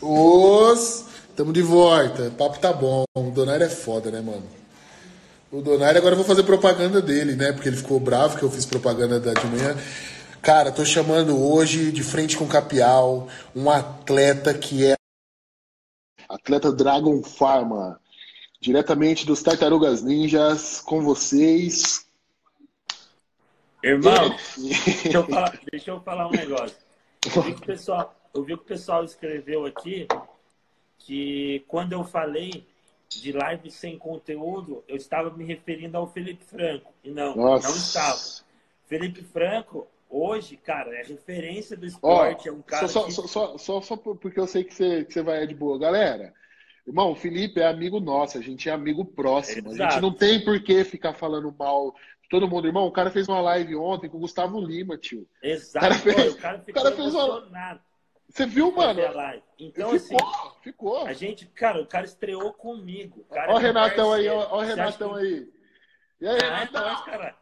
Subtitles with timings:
[0.00, 1.04] Os.
[1.36, 2.28] Tamo de volta.
[2.28, 3.04] O papo tá bom.
[3.16, 4.44] O Donário é foda, né, mano?
[5.50, 7.52] O Donário, agora eu vou fazer propaganda dele, né?
[7.52, 9.76] Porque ele ficou bravo que eu fiz propaganda da de manhã.
[10.42, 14.94] Cara, tô chamando hoje, de frente com o Capial, um atleta que é.
[16.28, 18.00] Atleta Dragon Pharma.
[18.60, 22.07] Diretamente dos Tartarugas Ninjas, com vocês.
[23.82, 26.76] Irmão, deixa eu, falar, deixa eu falar um negócio.
[27.34, 30.06] Eu vi, que o pessoal, eu vi que o pessoal escreveu aqui
[30.98, 32.66] que quando eu falei
[33.08, 36.92] de live sem conteúdo, eu estava me referindo ao Felipe Franco.
[37.02, 37.68] E não, Nossa.
[37.68, 38.18] não estava.
[38.86, 42.48] Felipe Franco, hoje, cara, é referência do esporte.
[42.48, 42.88] Ó, é um cara.
[42.88, 43.12] Só, que...
[43.12, 45.78] só, só, só, só porque eu sei que você, que você vai de boa.
[45.78, 46.34] Galera,
[46.86, 49.70] irmão, o Felipe é amigo nosso, a gente é amigo próximo.
[49.70, 49.82] Exato.
[49.82, 51.94] A gente não tem por que ficar falando mal
[52.28, 55.28] todo mundo, irmão, o cara fez uma live ontem com o Gustavo Lima, tio.
[55.42, 55.86] Exato.
[55.86, 57.80] O cara fez, o cara, o cara fez uma...
[58.28, 59.00] Você viu, mano?
[59.58, 61.06] Então, ficou, assim, ficou.
[61.06, 63.26] A gente, cara, o cara estreou comigo.
[63.30, 65.20] Ó o Renatão aí, ó o Renatão que...
[65.20, 65.52] aí.
[66.20, 66.82] E aí, ah, Renatão?
[66.82, 67.36] Nós, cara.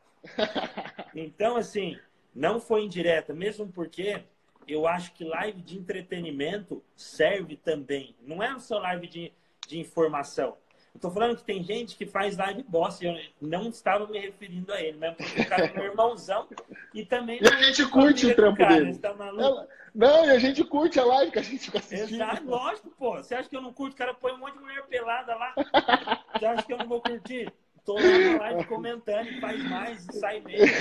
[1.15, 1.99] então, assim,
[2.33, 4.23] não foi indireta, mesmo porque
[4.69, 8.15] eu acho que live de entretenimento serve também.
[8.21, 9.33] Não é só live de,
[9.67, 10.57] de informação.
[10.97, 14.19] Eu tô falando que tem gente que faz live bosta e eu não estava me
[14.19, 16.49] referindo a ele, mesmo porque o cara é meu irmãozão
[16.95, 17.39] e também.
[17.43, 18.97] E a gente curte o trampo cara, dele.
[18.97, 19.69] Tá Ela...
[19.95, 22.15] Não, e a gente curte a live que a gente fica assistindo.
[22.15, 23.17] Exato, lógico, pô.
[23.19, 23.93] Você acha que eu não curto?
[23.93, 25.55] O cara põe um monte de mulher pelada lá.
[26.33, 27.53] Você acha que eu não vou curtir?
[27.85, 30.75] Tô lá na live comentando, faz mais, sai mesmo.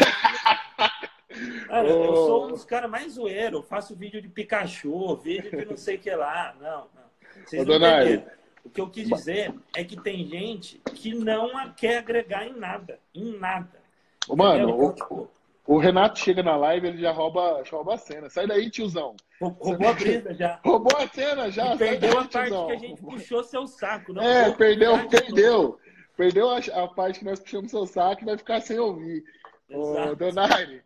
[1.67, 2.05] Cara, oh.
[2.05, 3.67] eu sou um dos caras mais zoeiros.
[3.67, 6.55] Faço vídeo de Pikachu, vídeo de não sei o que lá.
[6.57, 7.43] Não, não.
[7.45, 8.44] Vocês Ô, não.
[8.65, 12.99] O que eu quis dizer é que tem gente que não quer agregar em nada.
[13.13, 13.79] Em nada.
[14.27, 15.29] Mano, então, o, tipo,
[15.67, 18.27] o, Renato chega na live, ele já rouba, já rouba a cena.
[18.27, 19.15] Sai daí, tiozão.
[19.39, 20.59] Roubou a brisa já.
[20.65, 21.75] Roubou a cena já.
[21.75, 22.67] E perdeu daí, a parte tiozão.
[22.67, 24.13] que a gente puxou seu saco.
[24.13, 25.79] Não é, perdeu, perdeu.
[26.17, 29.23] Perdeu a, a, parte que nós puxamos seu saco e vai ficar sem ouvir.
[29.69, 30.09] Exato.
[30.11, 30.81] Ô, Donari,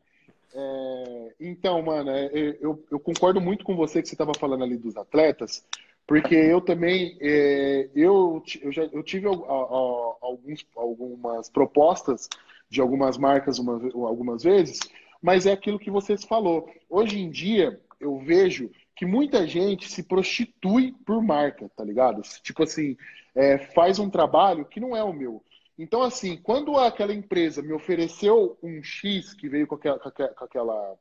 [0.54, 4.76] é, então, mano, é, eu, eu concordo muito com você que você estava falando ali
[4.76, 5.64] dos atletas,
[6.10, 12.28] porque eu também é, eu, eu, já, eu tive a, a, alguns, algumas propostas
[12.68, 13.74] de algumas marcas uma,
[14.08, 14.80] algumas vezes,
[15.22, 16.68] mas é aquilo que você falou.
[16.90, 22.24] Hoje em dia, eu vejo que muita gente se prostitui por marca, tá ligado?
[22.42, 22.98] Tipo assim,
[23.36, 25.44] é, faz um trabalho que não é o meu.
[25.78, 30.96] Então, assim, quando aquela empresa me ofereceu um X que veio com aquela, com aquela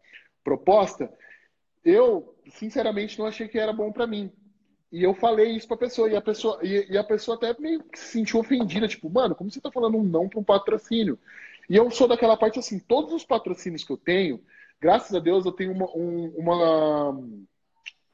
[0.45, 1.11] proposta,
[1.83, 4.31] eu, sinceramente, não achei que era bom para mim.
[4.91, 7.85] E eu falei isso pra pessoa, e a pessoa, e, e, a pessoa até meio
[7.85, 11.19] que se sentiu ofendida, tipo, mano, como você tá falando um não para um patrocínio?
[11.69, 14.43] E eu sou daquela parte assim, todos os patrocínios que eu tenho,
[14.81, 17.11] graças a Deus, eu tenho uma, um, uma,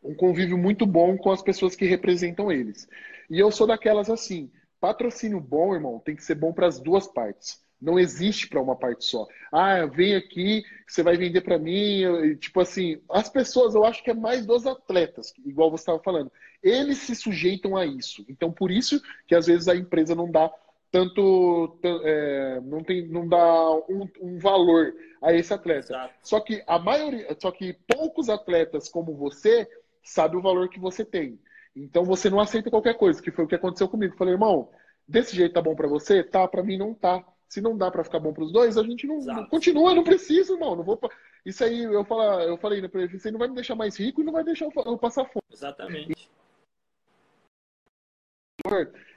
[0.02, 2.88] um convívio muito bom com as pessoas que representam eles.
[3.30, 7.06] E eu sou daquelas assim, patrocínio bom, irmão, tem que ser bom para as duas
[7.06, 7.62] partes.
[7.80, 9.26] Não existe para uma parte só.
[9.52, 12.36] Ah, vem aqui, você vai vender para mim.
[12.40, 16.30] Tipo assim, as pessoas, eu acho que é mais dos atletas, igual você estava falando.
[16.62, 18.24] Eles se sujeitam a isso.
[18.28, 20.50] Então, por isso que às vezes a empresa não dá
[20.94, 25.92] tanto, é, não tem, não dá um, um valor a esse atleta.
[25.92, 26.14] Exato.
[26.22, 29.68] Só que a maioria, só que poucos atletas como você
[30.04, 31.40] sabe o valor que você tem.
[31.74, 34.16] Então você não aceita qualquer coisa, que foi o que aconteceu comigo.
[34.16, 34.70] falei, irmão,
[35.08, 36.22] desse jeito tá bom para você?
[36.22, 37.24] Tá, para mim não tá.
[37.48, 40.02] Se não dá para ficar bom para os dois, a gente não, não, continua, não
[40.02, 40.74] precisa, irmão.
[40.76, 40.98] Não vou,
[41.44, 44.20] isso aí eu, fala, eu falei, né, isso aí não vai me deixar mais rico
[44.20, 45.44] e não vai deixar eu, eu passar fome.
[45.52, 46.28] Exatamente.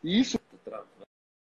[0.04, 0.40] E isso,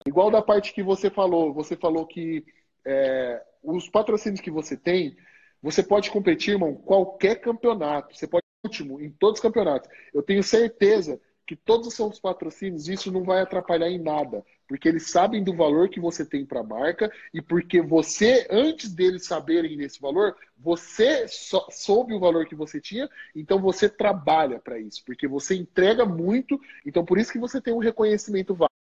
[0.06, 2.46] igual da parte que você falou, você falou que
[2.86, 5.16] é, os patrocínios que você tem,
[5.62, 8.16] você pode competir, irmão, qualquer campeonato.
[8.16, 9.90] Você pode último em todos os campeonatos.
[10.14, 14.90] Eu tenho certeza que todos os seus patrocínios, isso não vai atrapalhar em nada, porque
[14.90, 19.24] eles sabem do valor que você tem para a marca e porque você, antes deles
[19.24, 24.80] saberem desse valor, você so, soube o valor que você tinha, então você trabalha para
[24.80, 28.74] isso, porque você entrega muito, então por isso que você tem um reconhecimento válido.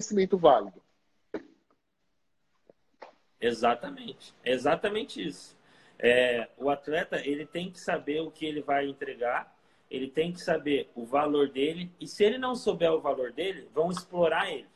[0.00, 0.82] Reconhecimento válido.
[3.38, 5.58] Exatamente, exatamente isso.
[5.98, 9.54] É, o atleta ele tem que saber o que ele vai entregar
[9.90, 13.68] ele tem que saber o valor dele e se ele não souber o valor dele,
[13.74, 14.66] vão explorar ele.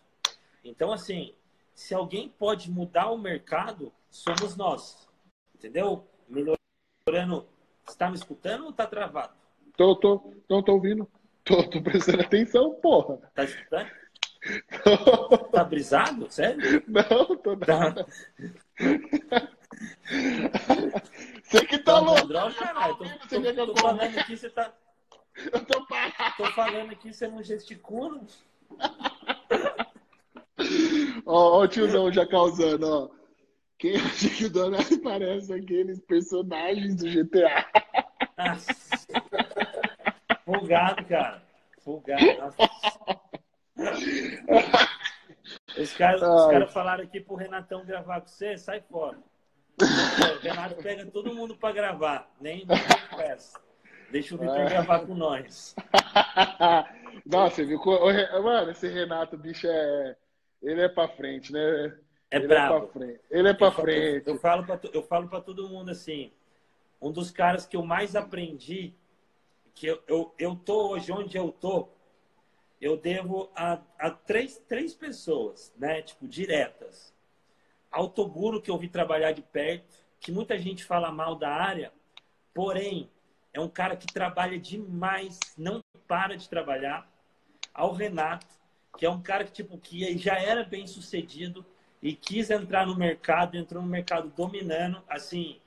[0.64, 1.35] Então, assim,
[1.75, 5.09] se alguém pode mudar o mercado, somos nós.
[5.55, 6.06] Entendeu?
[6.29, 7.49] Melhorando.
[7.88, 9.35] Está me escutando ou está travado?
[9.76, 11.09] Tô, tô, não tô ouvindo.
[11.44, 13.17] Tô, tô prestando atenção, porra.
[13.35, 13.91] Tá escutando?
[14.85, 15.38] Tô.
[15.53, 16.31] Tá brisado?
[16.31, 16.82] Sério?
[16.88, 18.05] Não, tô nada.
[18.05, 19.49] Tá.
[21.44, 22.26] Você que tá louco.
[22.26, 22.97] Droga, caralho.
[22.97, 24.73] Tô, tô, tô, tô falando aqui, você tá.
[25.53, 26.37] Eu tô parado.
[26.37, 28.20] Tô falando aqui, você não gesticula.
[31.27, 33.23] Ó, ó, o tiozão já causando, ó.
[33.79, 37.67] Quem acha que o Donald parece aqueles personagens do GTA?
[38.39, 38.73] Nossa.
[40.45, 41.43] Folgado, cara.
[41.85, 42.55] Folgado.
[45.77, 49.19] Os caras cara falaram aqui pro Renatão gravar com você, sai fora.
[49.81, 52.67] O Renato pega todo mundo pra gravar, nem
[53.17, 53.61] peça.
[54.11, 54.69] Deixa o Vitor é.
[54.69, 55.75] gravar com nós.
[57.25, 57.81] Nossa, viu?
[58.43, 60.17] Mano, esse Renato, bicho, é.
[60.62, 61.99] Ele é pra frente, né?
[62.31, 62.76] É ele bravo.
[62.76, 63.20] É pra frente.
[63.31, 64.29] Ele é pra eu frente.
[64.29, 66.32] Eu, falo pra, eu falo pra todo mundo assim:
[67.00, 68.94] um dos caras que eu mais aprendi,
[69.75, 71.88] que eu, eu, eu tô hoje onde eu tô,
[72.81, 76.03] eu devo a, a três, três pessoas, né?
[76.03, 77.12] Tipo, diretas.
[77.91, 81.93] Autoguro, que eu vi trabalhar de perto, que muita gente fala mal da área,
[82.55, 83.11] porém,
[83.53, 87.11] é um cara que trabalha demais, não para de trabalhar.
[87.75, 88.47] Ao Renato,
[88.97, 91.65] que é um cara que tipo que já era bem sucedido
[92.03, 95.61] e quis entrar no mercado, entrou no mercado dominando, assim,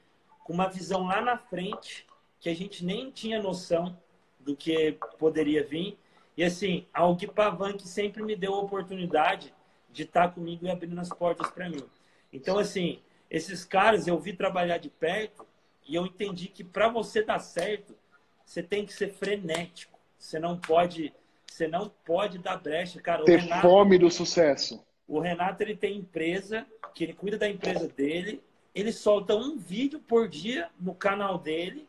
[0.43, 2.05] com uma visão lá na frente
[2.39, 3.97] que a gente nem tinha noção
[4.39, 5.97] do que poderia vir.
[6.37, 6.85] E assim,
[7.17, 9.53] Gui Pavan que sempre me deu a oportunidade
[9.89, 11.83] de estar comigo e abrindo as portas para mim.
[12.31, 12.99] Então, assim,
[13.29, 15.47] esses caras eu vi trabalhar de perto
[15.87, 17.95] e eu entendi que para você dar certo,
[18.45, 19.97] você tem que ser frenético.
[20.19, 21.13] Você não pode,
[21.55, 23.23] você não pode dar brecha, cara.
[23.23, 24.83] Ter Renato, fome do sucesso.
[25.07, 28.43] O Renato ele tem empresa, que ele cuida da empresa dele.
[28.73, 31.87] Ele solta um vídeo por dia no canal dele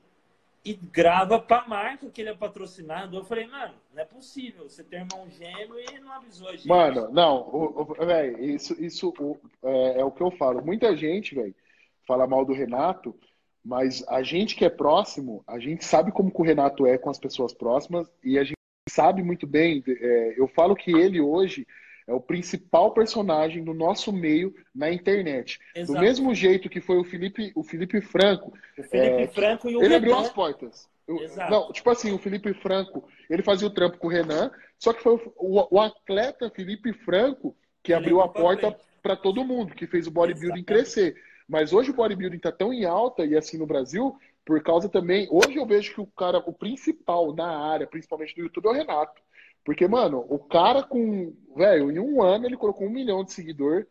[0.64, 3.16] e grava para marca que ele é patrocinado.
[3.16, 4.68] Eu falei, mano, não é possível.
[4.68, 6.68] Você tem irmão gêmeo e não avisou a gente.
[6.68, 10.64] Mano, não, velho, isso, isso o, é, é, o que eu falo.
[10.64, 11.54] Muita gente, velho,
[12.06, 13.18] fala mal do Renato
[13.68, 17.18] mas a gente que é próximo, a gente sabe como o Renato é com as
[17.18, 18.55] pessoas próximas e a gente
[18.88, 19.82] sabe muito bem.
[19.86, 21.66] É, eu falo que ele hoje
[22.06, 25.58] é o principal personagem do nosso meio na internet.
[25.74, 25.92] Exato.
[25.92, 28.52] Do mesmo jeito que foi o Felipe, o Felipe Franco.
[28.78, 29.96] O Felipe é, Franco e o Ele Renan.
[29.96, 30.88] abriu as portas.
[31.08, 31.50] Exato.
[31.50, 35.02] Não, tipo assim, o Felipe Franco, ele fazia o trampo com o Renan, só que
[35.02, 39.74] foi o, o, o atleta Felipe Franco que Felipe abriu a porta para todo mundo,
[39.74, 41.16] que fez o bodybuilding crescer.
[41.48, 45.26] Mas hoje o bodybuilding está tão em alta e assim no Brasil, por causa também.
[45.28, 48.74] Hoje eu vejo que o cara, o principal na área, principalmente do YouTube, é o
[48.74, 49.20] Renato.
[49.64, 51.34] Porque, mano, o cara com.
[51.56, 53.84] Velho, em um ano ele colocou um milhão de seguidor,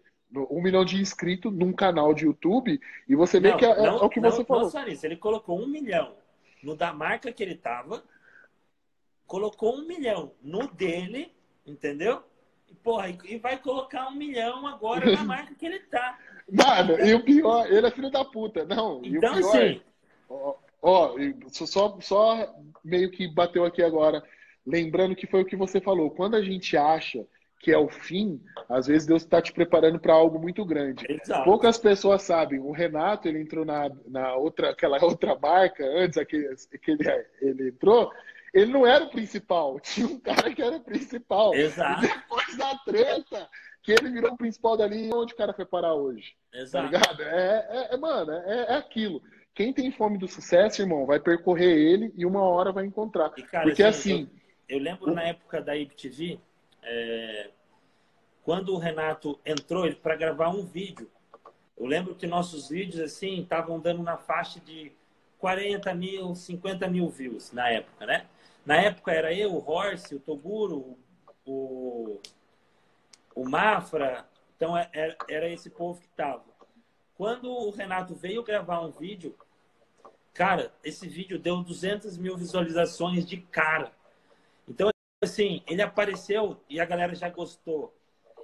[0.49, 3.97] um milhão de inscritos num canal de YouTube, e você vê não, que é, não,
[3.97, 4.63] é, o que não, você falou.
[4.63, 6.13] Não só nisso, ele colocou um milhão
[6.63, 8.01] no da marca que ele tava,
[9.27, 11.33] colocou um milhão no dele,
[11.67, 12.23] entendeu?
[12.71, 16.17] E, porra, e vai colocar um milhão agora na marca que ele tá.
[16.49, 18.63] Mano, e o pior, ele é filho da puta.
[18.63, 19.81] Não, então, e o pior, assim...
[20.29, 21.15] ó, ó,
[21.49, 24.23] só, só meio que bateu aqui agora.
[24.65, 26.09] Lembrando que foi o que você falou.
[26.11, 27.25] Quando a gente acha
[27.59, 28.39] que é o fim,
[28.69, 31.05] às vezes Deus está te preparando para algo muito grande.
[31.09, 31.43] Exato.
[31.43, 32.59] Poucas pessoas sabem.
[32.59, 36.91] O Renato, ele entrou na, na outra, aquela outra marca, antes que, que
[37.41, 38.11] ele, entrou,
[38.53, 39.79] ele não era o principal.
[39.81, 41.53] Tinha um cara que era o principal.
[41.55, 42.05] Exato.
[42.05, 43.49] E depois da treta,
[43.81, 46.35] que ele virou o principal dali onde o cara foi parar hoje.
[46.51, 46.91] Tá Exato.
[46.91, 47.21] Tá ligado?
[47.23, 49.21] É, é, é mano, é, é, aquilo.
[49.55, 53.31] Quem tem fome do sucesso, irmão, vai percorrer ele e uma hora vai encontrar.
[53.37, 54.23] E, cara, Porque assim.
[54.23, 54.29] assim
[54.67, 56.39] eu, eu, lembro na época da IPTV,
[56.83, 57.49] é,
[58.43, 61.09] quando o Renato entrou para gravar um vídeo.
[61.77, 64.91] Eu lembro que nossos vídeos, assim, estavam dando na faixa de
[65.39, 68.25] 40 mil, 50 mil views na época, né?
[68.65, 70.97] Na época era eu, o Horse, o Toguro,
[71.45, 72.19] o
[73.35, 74.25] o Mafra.
[74.55, 76.43] Então, era, é, é, era esse povo que tava.
[77.15, 79.35] Quando o Renato veio gravar um vídeo,
[80.35, 83.91] cara, esse vídeo deu 200 mil visualizações de cara.
[84.67, 84.89] Então,
[85.23, 87.95] assim, ele apareceu e a galera já gostou.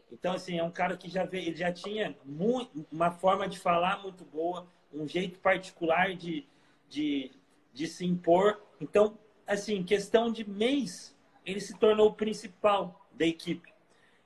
[0.09, 3.59] Então, assim, é um cara que já veio, ele já tinha muito, uma forma de
[3.59, 6.47] falar muito boa, um jeito particular de,
[6.89, 7.29] de,
[7.73, 8.61] de se impor.
[8.79, 11.13] Então, assim, questão de mês,
[11.45, 13.71] ele se tornou o principal da equipe.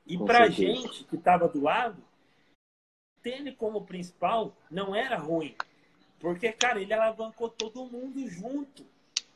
[0.05, 2.03] E para a gente que estava do lado,
[3.23, 5.55] ter ele como principal não era ruim.
[6.25, 8.83] Porque, cara, ele alavancou todo mundo junto.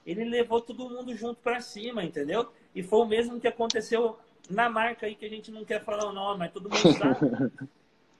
[0.03, 2.51] Ele levou todo mundo junto para cima, entendeu?
[2.74, 4.17] E foi o mesmo que aconteceu
[4.50, 7.51] na marca aí, que a gente não quer falar o nome, mas todo mundo sabe.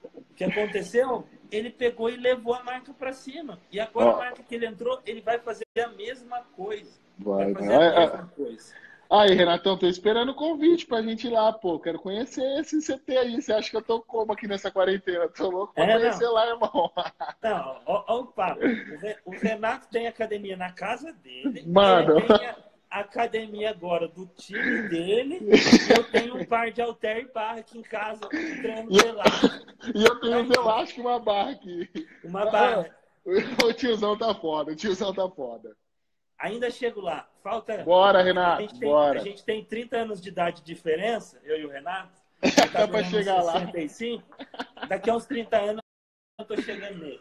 [0.04, 1.26] o que aconteceu?
[1.52, 3.60] Ele pegou e levou a marca para cima.
[3.72, 6.92] E agora a marca que ele entrou, ele vai fazer a mesma coisa.
[7.18, 8.76] Vai, vai fazer a mesma coisa.
[9.12, 11.80] Aí, Renatão, tô esperando o convite pra gente ir lá, pô.
[11.80, 13.42] Quero conhecer esse CT aí.
[13.42, 15.28] Você acha que eu tô como aqui nessa quarentena?
[15.30, 16.34] Tô louco pra é, conhecer não.
[16.34, 16.92] lá, irmão.
[17.42, 18.60] Não, ó, ó o papo.
[19.26, 21.64] O Renato tem academia na casa dele.
[21.66, 22.22] Mano.
[22.22, 22.50] Tem
[22.92, 25.40] a academia agora do time dele.
[25.96, 28.98] eu tenho um par de alter e barra aqui em casa, treino e,
[29.98, 31.90] e eu tenho um elástico e uma barra aqui.
[32.24, 32.96] Uma barra.
[33.64, 35.76] O tiozão tá foda, o tiozão tá foda.
[36.40, 37.30] Ainda chego lá.
[37.44, 37.84] Falta.
[37.84, 38.60] Bora, Renato.
[38.60, 39.20] A gente, tem, bora.
[39.20, 42.18] a gente tem 30 anos de idade de diferença, eu e o Renato.
[42.72, 44.24] Tá Dá pra chegar 65.
[44.30, 44.86] lá.
[44.88, 45.82] Daqui a uns 30 anos
[46.40, 47.20] eu tô chegando nele.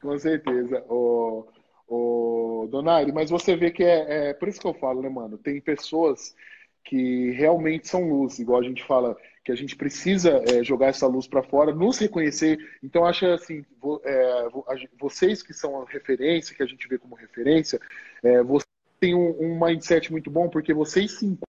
[0.00, 0.84] Com certeza.
[0.88, 1.48] O,
[1.88, 5.36] o Donari, mas você vê que é, é por isso que eu falo, né, mano?
[5.36, 6.36] Tem pessoas
[6.84, 11.06] que realmente são luz, igual a gente fala, que a gente precisa é, jogar essa
[11.06, 12.58] luz para fora, nos reconhecer.
[12.82, 13.64] Então, acho assim,
[14.04, 14.48] é,
[14.98, 17.80] vocês que são a referência, que a gente vê como referência,
[18.22, 18.66] é, você
[19.00, 21.46] tem um, um mindset muito bom, porque vocês se encontram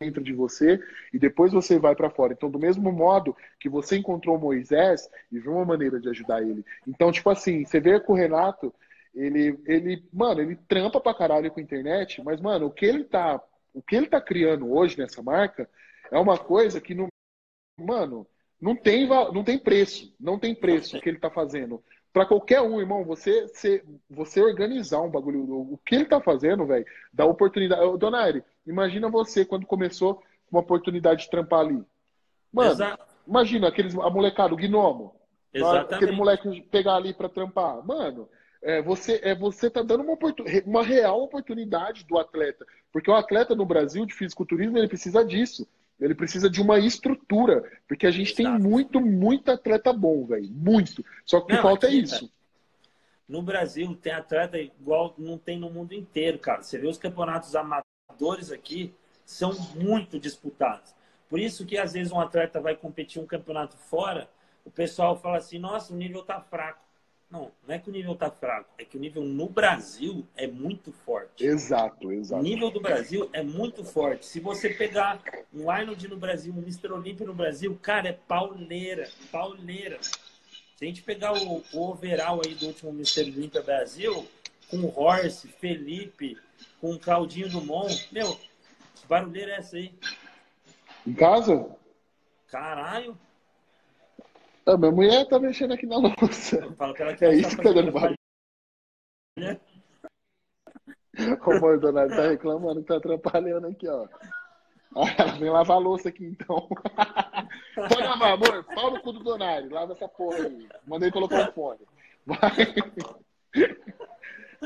[0.00, 0.78] dentro de você
[1.12, 2.32] e depois você vai para fora.
[2.32, 6.64] Então, do mesmo modo que você encontrou Moisés e viu uma maneira de ajudar ele.
[6.86, 8.74] Então, tipo assim, você vê com o Renato,
[9.14, 13.04] ele, ele, mano, ele trampa pra caralho com a internet, mas, mano, o que ele
[13.04, 13.40] tá,
[13.72, 15.68] o que ele tá criando hoje nessa marca
[16.10, 17.08] é uma coisa que no
[17.78, 18.26] mano,
[18.60, 21.82] não tem, não tem preço, não tem preço o que ele tá fazendo.
[22.12, 26.64] Para qualquer um, irmão, você, você, você organizar um bagulho, o que ele tá fazendo,
[26.64, 27.98] velho, dá oportunidade.
[27.98, 31.84] Donaire, imagina você quando começou uma oportunidade de trampar ali.
[32.50, 33.04] Mano, Exato.
[33.26, 35.14] imagina aqueles, a molecada, o gnomo.
[35.52, 35.94] Exatamente.
[35.94, 37.86] Aquele moleque pegar ali para trampar.
[37.86, 38.28] Mano,
[38.62, 40.16] é, você, é, você tá dando uma,
[40.64, 42.64] uma real oportunidade do atleta.
[42.90, 45.68] Porque o atleta no Brasil de fisiculturismo, ele precisa disso.
[45.98, 48.58] Ele precisa de uma estrutura, porque a gente Exato.
[48.58, 50.48] tem muito, muito atleta bom, velho.
[50.50, 51.04] Muito.
[51.24, 52.32] Só que o que falta é aqui, é isso.
[53.28, 56.62] No Brasil tem atleta igual não tem no mundo inteiro, cara.
[56.62, 60.94] Você vê os campeonatos amadores aqui, são muito disputados.
[61.28, 64.30] Por isso que às vezes um atleta vai competir um campeonato fora,
[64.64, 66.85] o pessoal fala assim, nossa, o nível tá fraco.
[67.30, 70.46] Não, não é que o nível está fraco, é que o nível no Brasil é
[70.46, 71.44] muito forte.
[71.44, 72.40] Exato, exato.
[72.40, 74.26] O nível do Brasil é muito forte.
[74.26, 75.20] Se você pegar
[75.52, 76.92] um Arnold no Brasil, um Mr.
[76.92, 79.98] Olympia no Brasil, cara, é pauleira, pauleira.
[80.02, 83.22] Se a gente pegar o, o overall aí do último Mr.
[83.22, 84.26] Olympia Brasil,
[84.70, 86.38] com o Horse, Felipe,
[86.80, 89.92] com o Claudinho Dumont, meu, que barulheira é essa aí?
[91.04, 91.76] Em casa?
[92.46, 93.18] Caralho.
[94.66, 96.58] A minha mulher tá mexendo aqui na louça.
[97.20, 98.16] é isso que tá dando barulho.
[101.46, 104.08] O amor, dona tá reclamando que tá atrapalhando aqui, ó.
[105.18, 106.66] Ela vem lavar a louça aqui, então.
[107.74, 108.64] Pode lavar, amor.
[108.64, 109.70] Pau no cu do Donário.
[109.70, 110.68] Lava essa porra aí.
[110.86, 111.80] Mandei colocar o fone.
[112.26, 112.74] Vai.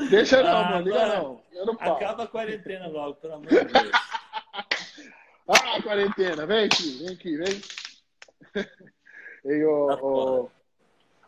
[0.09, 0.85] Deixa não, ah, mano.
[0.85, 1.43] Liga não.
[1.51, 3.91] Eu não Acaba a quarentena logo, pelo amor de Deus.
[5.47, 6.45] ah, a quarentena.
[6.47, 7.61] Vem aqui, vem aqui, vem.
[9.43, 10.49] E o, tá o,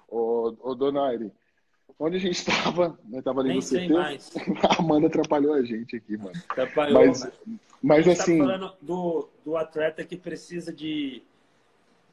[0.08, 1.32] o, o Donaire,
[2.00, 3.22] onde a gente estava, né?
[3.22, 3.93] Tava ali Nem no sei CT.
[3.93, 4.32] mais.
[4.70, 6.32] A Amanda atrapalhou a gente aqui, mano.
[6.50, 7.32] Atrapalhou, mas,
[7.82, 8.38] mas tá assim.
[8.38, 11.24] Tá falando do, do atleta que precisa de,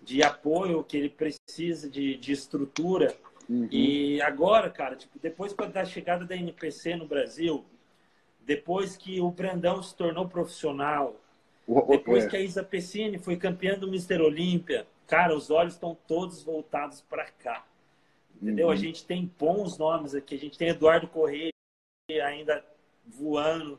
[0.03, 3.15] de apoio, que ele precisa de, de estrutura.
[3.49, 3.69] Uhum.
[3.71, 7.65] E agora, cara, tipo, depois da chegada da NPC no Brasil,
[8.47, 11.17] depois que o Brandão se tornou profissional,
[11.89, 12.29] depois é.
[12.29, 17.01] que a Isa Pessini foi campeã do Mister Olímpia, cara, os olhos estão todos voltados
[17.01, 17.65] para cá.
[18.41, 18.69] Entendeu?
[18.69, 18.73] Uhum.
[18.73, 20.37] A gente tem bons nomes aqui.
[20.37, 21.51] A gente tem Eduardo Correia
[22.25, 22.65] ainda
[23.05, 23.79] voando.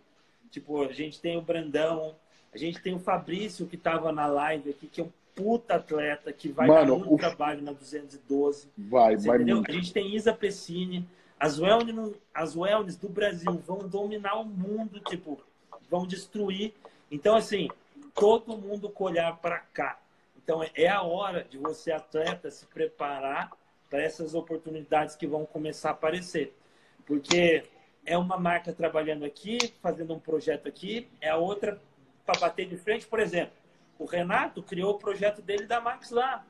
[0.52, 2.14] Tipo, a gente tem o Brandão.
[2.54, 6.34] A gente tem o Fabrício que estava na live aqui, que é um puta atleta
[6.34, 7.18] que vai Mano, dar muito o...
[7.18, 8.68] trabalho na 212.
[8.78, 9.56] Vai, vai entendeu?
[9.56, 9.72] muito.
[9.72, 11.08] A gente tem Isa Pessini.
[11.40, 15.42] As wellness, as wellness do Brasil vão dominar o mundo, tipo,
[15.90, 16.74] vão destruir.
[17.10, 17.70] Então, assim,
[18.14, 19.98] todo mundo com olhar para cá.
[20.44, 23.52] Então, é a hora de você, atleta, se preparar
[23.90, 26.58] para essas oportunidades que vão começar a aparecer.
[27.06, 27.64] Porque
[28.06, 31.80] é uma marca trabalhando aqui, fazendo um projeto aqui, é a outra
[32.26, 33.06] para bater de frente.
[33.06, 33.54] Por exemplo,
[34.00, 36.46] o Renato criou o projeto dele da Max lá.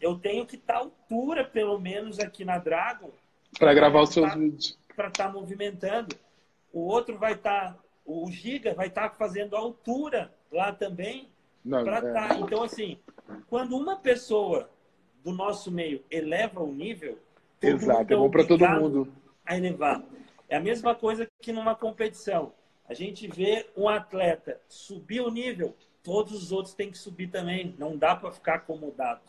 [0.00, 3.10] Eu tenho que estar tá altura, pelo menos, aqui na Dragon.
[3.58, 4.78] Para gravar os seus vídeos.
[4.94, 6.16] Para estar tá movimentando.
[6.72, 11.30] O outro vai estar, tá, o Giga vai estar tá fazendo altura lá também.
[12.08, 12.12] É.
[12.12, 12.38] tá.
[12.40, 12.98] Então, assim,
[13.48, 14.70] quando uma pessoa
[15.22, 17.18] do nosso meio eleva o nível,
[17.60, 19.12] Exato, mundo é bom para todo mundo.
[19.46, 20.02] A elevar.
[20.48, 22.52] É a mesma coisa que numa competição.
[22.88, 27.74] A gente vê um atleta subir o nível, todos os outros têm que subir também.
[27.78, 29.20] Não dá para ficar acomodado.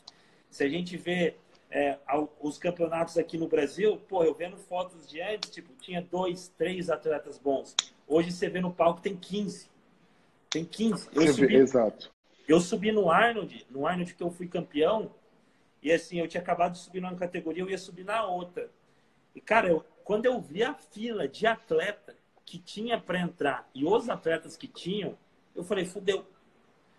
[0.49, 1.35] Se a gente vê
[1.71, 1.97] é,
[2.41, 6.89] os campeonatos aqui no Brasil, pô, eu vendo fotos de antes, tipo, tinha dois, três
[6.89, 7.75] atletas bons.
[8.07, 9.69] Hoje você vê no palco tem 15.
[10.49, 11.09] Tem 15.
[11.13, 12.11] Eu subi, Exato.
[12.47, 15.11] Eu subi no Arnold, no Arnold que eu fui campeão,
[15.81, 18.69] e assim, eu tinha acabado de subir numa categoria, eu ia subir na outra.
[19.35, 23.85] E, cara, eu, quando eu vi a fila de atleta que tinha para entrar e
[23.85, 25.17] os atletas que tinham,
[25.55, 26.25] eu falei, fudeu.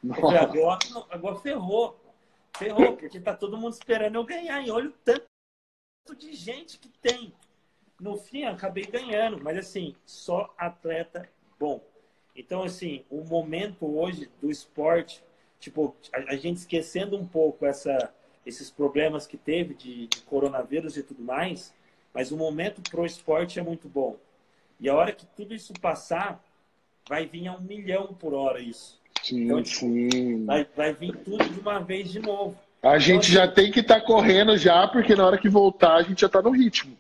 [0.03, 0.79] Eu falei, agora,
[1.11, 2.01] agora ferrou.
[2.57, 4.63] Ferrou, porque tá todo mundo esperando eu ganhar.
[4.63, 5.27] E olha o tanto
[6.17, 7.35] de gente que tem.
[7.99, 11.83] No fim, eu acabei ganhando, mas assim, só atleta bom.
[12.37, 15.25] Então, assim, o momento hoje do esporte,
[15.65, 18.11] tipo, a, a gente esquecendo um pouco essa,
[18.45, 21.73] esses problemas que teve de, de coronavírus e tudo mais,
[22.13, 24.17] mas o momento pro esporte é muito bom.
[24.79, 26.43] E a hora que tudo isso passar,
[27.09, 29.01] vai vir a um milhão por hora isso.
[29.23, 30.45] Sim, então, tipo, sim.
[30.45, 32.57] Vai, vai vir tudo de uma vez de novo.
[32.83, 35.97] A gente então, já tem que estar tá correndo já, porque na hora que voltar
[35.97, 36.97] a gente já está no ritmo.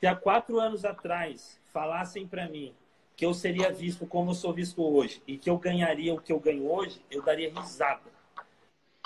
[0.00, 2.72] Se há quatro anos atrás falassem para mim
[3.18, 6.32] que eu seria visto como eu sou visto hoje e que eu ganharia o que
[6.32, 8.00] eu ganho hoje, eu daria risada.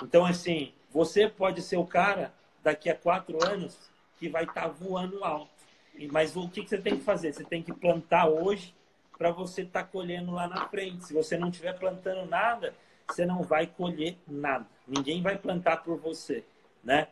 [0.03, 2.31] Então, assim, você pode ser o cara
[2.63, 3.75] daqui a quatro anos
[4.19, 5.49] que vai estar tá voando alto.
[6.11, 7.33] Mas o que, você tem que fazer?
[7.33, 8.75] Você tem que plantar hoje
[9.17, 11.05] para você estar tá colhendo lá na frente.
[11.05, 12.71] Se você não estiver plantando nada,
[13.09, 14.67] você não vai colher nada.
[14.87, 16.43] Ninguém vai plantar por você,
[16.83, 17.07] né?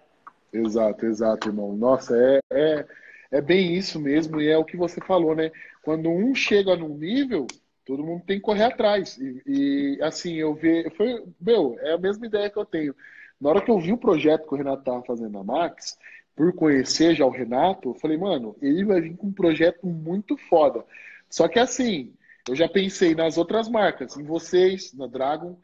[0.53, 1.75] Exato, exato, irmão.
[1.75, 2.87] Nossa, é, é,
[3.31, 5.51] é bem isso mesmo, e é o que você falou, né?
[5.81, 7.47] Quando um chega num nível,
[7.85, 9.17] todo mundo tem que correr atrás.
[9.17, 10.89] E, e assim, eu vi.
[10.91, 12.93] Foi, meu, é a mesma ideia que eu tenho.
[13.39, 15.97] Na hora que eu vi o projeto que o Renato estava fazendo na Max,
[16.35, 20.37] por conhecer já o Renato, eu falei, mano, ele vai vir com um projeto muito
[20.37, 20.85] foda.
[21.29, 22.13] Só que assim,
[22.47, 25.57] eu já pensei nas outras marcas, em vocês, na Dragon,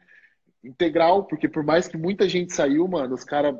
[0.64, 3.56] Integral, porque por mais que muita gente saiu, mano, os caras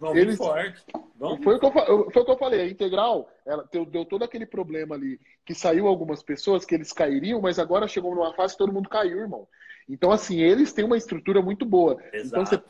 [0.00, 0.84] Vão eles, forte.
[1.16, 1.72] Vão foi, o que eu,
[2.10, 5.54] foi o que eu falei, a Integral ela deu, deu, todo aquele problema ali, que
[5.54, 9.20] saiu algumas pessoas, que eles cairiam, mas agora chegou numa fase que todo mundo caiu,
[9.20, 9.46] irmão.
[9.88, 12.02] Então, assim, eles têm uma estrutura muito boa.
[12.12, 12.26] Exato.
[12.26, 12.62] Então, você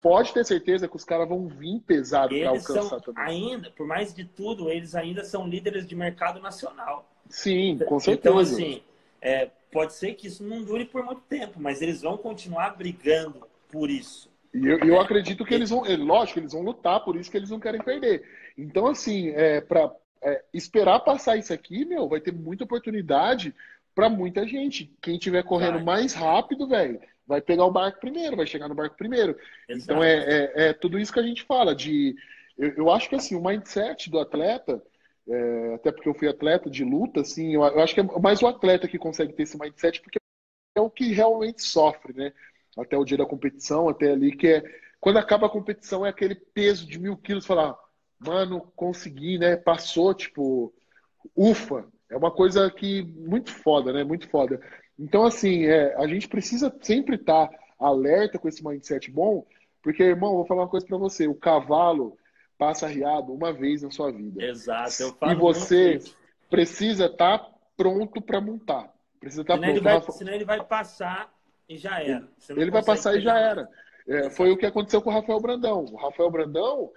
[0.00, 3.24] pode ter certeza que os caras vão vir pesado para alcançar são, também.
[3.24, 7.10] Ainda, por mais de tudo, eles ainda são líderes de mercado nacional.
[7.28, 8.28] Sim, com então, certeza.
[8.28, 8.82] Então, assim,
[9.20, 13.46] é, pode ser que isso não dure por muito tempo, mas eles vão continuar brigando
[13.70, 14.29] por isso.
[14.52, 17.36] E eu, eu acredito que eles vão, é, lógico, eles vão lutar, por isso que
[17.36, 18.24] eles não querem perder.
[18.58, 23.54] Então, assim, é, para é, esperar passar isso aqui, meu, vai ter muita oportunidade
[23.94, 24.94] para muita gente.
[25.00, 25.84] Quem tiver correndo vai.
[25.84, 29.36] mais rápido, velho, vai pegar o barco primeiro, vai chegar no barco primeiro.
[29.68, 29.84] Exato.
[29.84, 31.74] Então, é, é, é, tudo isso que a gente fala.
[31.74, 32.16] de
[32.58, 34.82] Eu, eu acho que, assim, o mindset do atleta,
[35.28, 38.42] é, até porque eu fui atleta de luta, assim, eu, eu acho que é mais
[38.42, 40.18] o atleta que consegue ter esse mindset, porque
[40.76, 42.32] é o que realmente sofre, né?
[42.78, 44.62] Até o dia da competição, até ali, que é
[45.00, 47.74] quando acaba a competição é aquele peso de mil quilos, falar,
[48.18, 49.56] mano, consegui, né?
[49.56, 50.72] Passou, tipo,
[51.34, 51.86] ufa.
[52.10, 54.04] É uma coisa que muito foda, né?
[54.04, 54.60] Muito foda.
[54.98, 59.46] Então, assim, é, a gente precisa sempre estar tá alerta com esse mindset bom,
[59.82, 62.18] porque, irmão, vou falar uma coisa para você: o cavalo
[62.58, 64.44] passa riado uma vez na sua vida.
[64.44, 65.02] Exato.
[65.02, 65.98] Eu falo e você
[66.50, 68.92] precisa estar tá pronto para montar.
[69.18, 69.72] Precisa estar tá pronto.
[69.72, 71.32] Ele vai, senão ele vai passar
[71.70, 72.28] e já era.
[72.48, 73.68] Ele vai passar e já era.
[74.08, 75.84] É, foi o que aconteceu com o Rafael Brandão.
[75.84, 76.90] O Rafael Brandão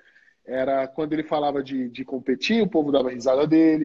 [0.44, 3.84] era quando ele falava de, de competir, o povo dava risada dele.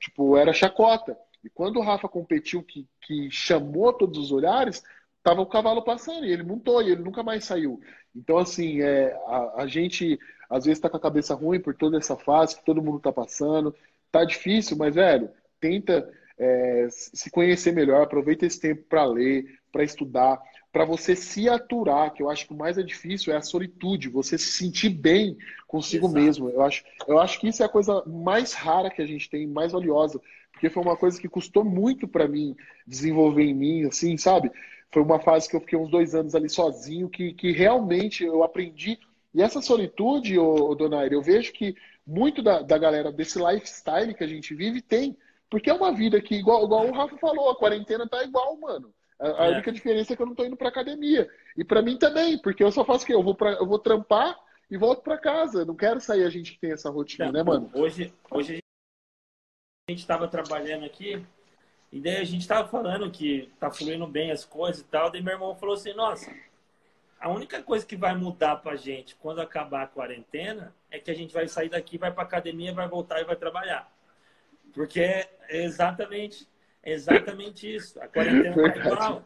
[0.00, 1.16] Tipo, era chacota.
[1.44, 4.82] E quando o Rafa competiu, que, que chamou todos os olhares,
[5.22, 7.80] tava o cavalo passando e ele montou e ele nunca mais saiu.
[8.12, 10.18] Então, assim, é, a, a gente
[10.50, 13.12] às vezes está com a cabeça ruim por toda essa fase que todo mundo está
[13.12, 13.72] passando.
[14.10, 19.82] Tá difícil, mas, velho, tenta é, se conhecer melhor, aproveita esse tempo para ler, para
[19.82, 20.40] estudar,
[20.72, 24.08] para você se aturar, que eu acho que o mais é difícil é a solitude,
[24.08, 26.22] você se sentir bem consigo Exato.
[26.22, 26.50] mesmo.
[26.50, 29.46] Eu acho, eu acho que isso é a coisa mais rara que a gente tem,
[29.46, 30.20] mais valiosa,
[30.52, 32.54] porque foi uma coisa que custou muito para mim
[32.86, 34.50] desenvolver em mim, assim, sabe?
[34.92, 38.42] Foi uma fase que eu fiquei uns dois anos ali sozinho, que, que realmente eu
[38.42, 38.98] aprendi.
[39.34, 41.74] E essa solitude, ô, ô Donaire, eu vejo que
[42.06, 45.16] muito da, da galera desse lifestyle que a gente vive tem
[45.50, 48.92] porque é uma vida que, igual, igual o Rafa falou, a quarentena tá igual, mano.
[49.18, 49.50] A, a é.
[49.50, 51.28] única diferença é que eu não tô indo pra academia.
[51.56, 53.14] E para mim também, porque eu só faço o quê?
[53.14, 54.38] Eu vou, pra, eu vou trampar
[54.70, 55.64] e volto para casa.
[55.64, 57.70] não quero sair a gente que tem essa rotina, não, né, mano?
[57.74, 58.58] Hoje, hoje
[59.88, 61.24] a gente tava trabalhando aqui,
[61.90, 65.10] e daí a gente tava falando que tá fluindo bem as coisas e tal.
[65.10, 66.30] Daí meu irmão falou assim: nossa,
[67.18, 71.14] a única coisa que vai mudar pra gente quando acabar a quarentena é que a
[71.14, 73.90] gente vai sair daqui, vai pra academia, vai voltar e vai trabalhar.
[74.78, 76.48] Porque é exatamente,
[76.84, 78.00] exatamente isso.
[78.00, 79.24] A quarentena tá igual.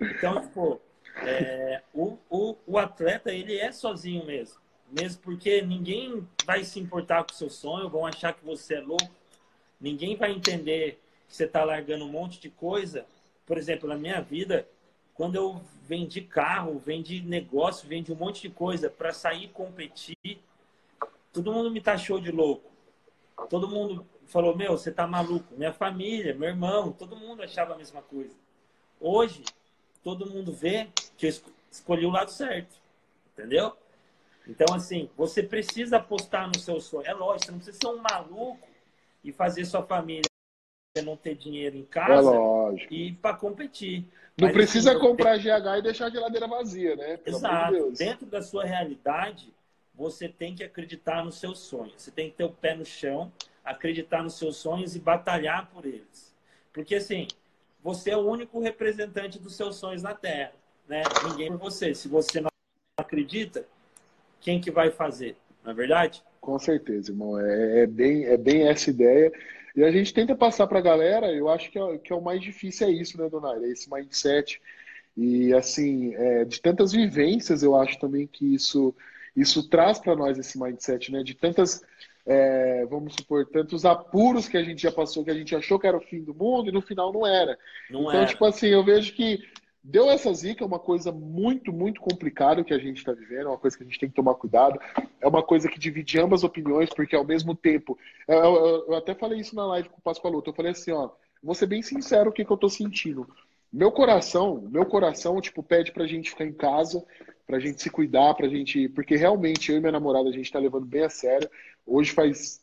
[0.00, 0.80] Então, tipo,
[1.16, 4.60] é, o, o, o atleta, ele é sozinho mesmo.
[4.90, 8.80] Mesmo porque ninguém vai se importar com o seu sonho, vão achar que você é
[8.80, 9.10] louco.
[9.80, 13.06] Ninguém vai entender que você está largando um monte de coisa
[13.46, 14.68] por exemplo, na minha vida,
[15.14, 20.16] quando eu vendi carro, vendi negócio, vendi um monte de coisa para sair competir,
[21.32, 22.70] todo mundo me taxou de louco.
[23.50, 25.54] Todo mundo falou: Meu, você tá maluco.
[25.56, 28.34] Minha família, meu irmão, todo mundo achava a mesma coisa.
[29.00, 29.42] Hoje,
[30.02, 31.32] todo mundo vê que eu
[31.70, 32.76] escolhi o lado certo.
[33.32, 33.76] Entendeu?
[34.46, 37.06] Então, assim, você precisa apostar no seu sonho.
[37.06, 38.68] É lógico, você não precisa ser um maluco
[39.24, 40.22] e fazer sua família
[41.00, 44.04] não ter dinheiro em casa é e para competir.
[44.36, 47.16] Não Mas, precisa assim, comprar GH e deixar a geladeira vazia, né?
[47.16, 47.92] Pelo Exato.
[47.92, 49.54] De Dentro da sua realidade,
[49.94, 51.94] você tem que acreditar nos seus sonhos.
[51.96, 53.32] Você tem que ter o pé no chão,
[53.64, 56.34] acreditar nos seus sonhos e batalhar por eles.
[56.72, 57.28] Porque, assim,
[57.82, 60.52] você é o único representante dos seus sonhos na Terra.
[60.88, 61.02] Né?
[61.28, 61.94] Ninguém por você.
[61.94, 62.50] Se você não
[62.96, 63.66] acredita,
[64.40, 65.36] quem que vai fazer?
[65.64, 66.22] Não é verdade?
[66.40, 67.38] Com certeza, irmão.
[67.38, 69.32] É, é bem, é bem essa ideia.
[69.74, 72.20] E a gente tenta passar para a galera, eu acho que é, que é, o
[72.20, 73.64] mais difícil é isso, né, Donaire?
[73.64, 74.60] É esse mindset.
[75.16, 78.94] E, assim, é, de tantas vivências, eu acho também que isso,
[79.36, 81.22] isso traz para nós esse mindset, né?
[81.22, 81.82] De tantas,
[82.26, 85.86] é, vamos supor, tantos apuros que a gente já passou, que a gente achou que
[85.86, 87.58] era o fim do mundo e no final não era.
[87.90, 88.26] Não então, era.
[88.26, 89.40] tipo assim, eu vejo que
[89.84, 93.48] Deu essa zica, é uma coisa muito, muito complicada que a gente está vivendo, é
[93.48, 94.78] uma coisa que a gente tem que tomar cuidado,
[95.20, 97.98] é uma coisa que divide ambas opiniões, porque ao mesmo tempo.
[98.28, 101.10] Eu, eu, eu até falei isso na live com o Pascoaloto, eu falei assim, ó,
[101.42, 103.28] vou ser bem sincero o que, que eu estou sentindo.
[103.72, 107.02] Meu coração, meu coração, tipo, pede pra gente ficar em casa,
[107.46, 108.88] pra gente se cuidar, pra gente.
[108.90, 111.48] Porque realmente eu e minha namorada a gente tá levando bem a sério.
[111.86, 112.60] Hoje faz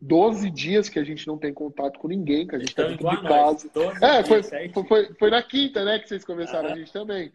[0.00, 3.08] 12 dias que a gente não tem contato com ninguém, que a gente está dentro
[3.08, 3.70] de casa.
[4.00, 6.74] É, foi, foi, foi, foi, na quinta, né, que vocês começaram uhum.
[6.74, 7.32] a gente também.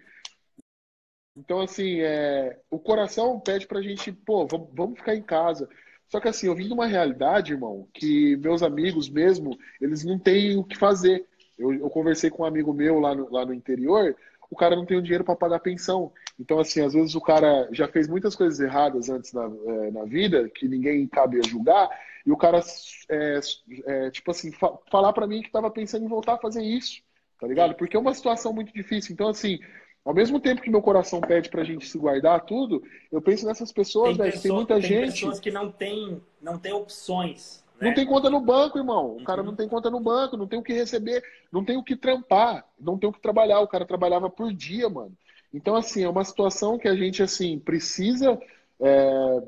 [1.37, 5.69] Então, assim, é, o coração pede pra gente, pô, vamos, vamos ficar em casa.
[6.09, 10.17] Só que assim, eu vim de uma realidade, irmão, que meus amigos mesmo, eles não
[10.17, 11.25] têm o que fazer.
[11.57, 14.15] Eu, eu conversei com um amigo meu lá no, lá no interior,
[14.49, 16.11] o cara não tem o dinheiro para pagar pensão.
[16.39, 20.05] Então, assim, às vezes o cara já fez muitas coisas erradas antes na, é, na
[20.05, 21.89] vida, que ninguém cabe a julgar,
[22.25, 22.61] e o cara,
[23.09, 23.39] é,
[23.85, 27.01] é, tipo assim, fa falar para mim que estava pensando em voltar a fazer isso,
[27.39, 27.73] tá ligado?
[27.75, 29.13] Porque é uma situação muito difícil.
[29.13, 29.59] Então, assim,
[30.03, 33.71] ao mesmo tempo que meu coração pede pra gente se guardar tudo, eu penso nessas
[33.71, 34.31] pessoas, velho.
[34.31, 34.99] Tem, tem, muita tem gente.
[34.99, 37.63] Tem pessoas que não tem, não tem opções.
[37.79, 37.89] Né?
[37.89, 39.17] Não tem conta no banco, irmão.
[39.17, 39.47] O cara uhum.
[39.47, 42.65] não tem conta no banco, não tem o que receber, não tem o que trampar,
[42.79, 43.59] não tem o que trabalhar.
[43.61, 45.15] O cara trabalhava por dia, mano.
[45.53, 48.39] Então, assim, é uma situação que a gente, assim, precisa
[48.79, 49.43] é,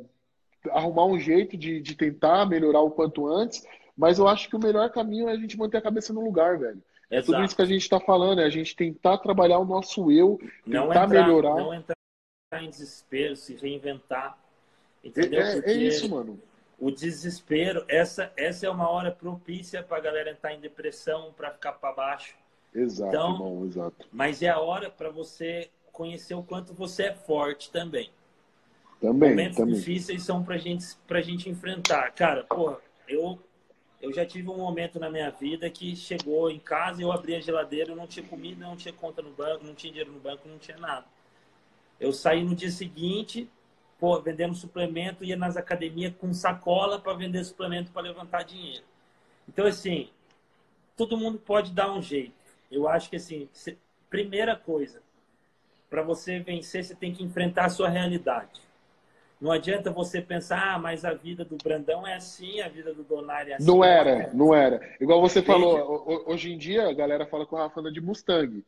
[0.71, 3.65] arrumar um jeito de, de tentar melhorar o quanto antes,
[3.97, 6.57] mas eu acho que o melhor caminho é a gente manter a cabeça no lugar,
[6.57, 6.81] velho.
[7.09, 10.11] É tudo isso que a gente está falando, é a gente tentar trabalhar o nosso
[10.11, 11.55] eu, tentar não entrar, melhorar.
[11.55, 11.95] Não entrar
[12.61, 14.37] em desespero, se reinventar.
[15.03, 15.41] Entendeu?
[15.41, 16.39] É, é isso, mano.
[16.79, 21.51] O desespero, essa, essa é uma hora propícia para a galera entrar em depressão, para
[21.51, 22.35] ficar para baixo.
[22.73, 24.07] Exato, então, irmão, exato.
[24.11, 28.09] Mas é a hora para você conhecer o quanto você é forte também.
[29.01, 29.75] Também, Momentos também.
[29.75, 32.11] difíceis são pra gente, pra gente enfrentar.
[32.13, 33.37] Cara, porra, eu,
[34.01, 37.41] eu já tive um momento na minha vida que chegou em casa eu abri a
[37.41, 40.47] geladeira, eu não tinha comida, não tinha conta no banco, não tinha dinheiro no banco,
[40.47, 41.05] não tinha nada.
[41.99, 43.49] Eu saí no dia seguinte,
[43.99, 48.83] pô, vendendo suplemento, ia nas academias com sacola para vender suplemento para levantar dinheiro.
[49.47, 50.09] Então, assim,
[50.95, 52.33] todo mundo pode dar um jeito.
[52.71, 53.49] Eu acho que, assim,
[54.09, 55.01] primeira coisa,
[55.89, 58.61] para você vencer, você tem que enfrentar a sua realidade.
[59.41, 63.03] Não adianta você pensar, ah, mas a vida do Brandão é assim, a vida do
[63.03, 63.65] Donário é assim.
[63.65, 64.81] Não era, não era.
[64.99, 68.63] Igual você falou, hoje em dia a galera fala que o Rafa anda de Mustang.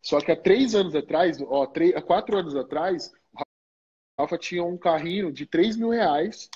[0.00, 3.12] Só que há três anos atrás, ó, três, há quatro anos atrás,
[4.18, 6.48] Rafa tinha um carrinho de três mil reais.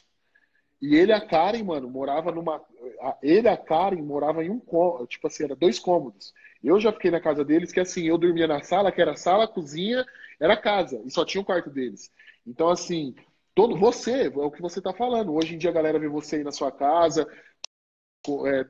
[0.80, 2.62] E ele a Karen, mano, morava numa.
[3.22, 4.60] Ele a Karen morava em um
[5.06, 6.34] tipo assim, era dois cômodos.
[6.62, 9.48] Eu já fiquei na casa deles, que assim, eu dormia na sala, que era sala,
[9.48, 10.04] cozinha,
[10.40, 12.10] era casa, e só tinha o quarto deles.
[12.46, 13.14] Então, assim,
[13.54, 15.34] todo você, é o que você está falando.
[15.34, 17.26] Hoje em dia a galera vê você aí na sua casa,
[18.46, 18.66] é,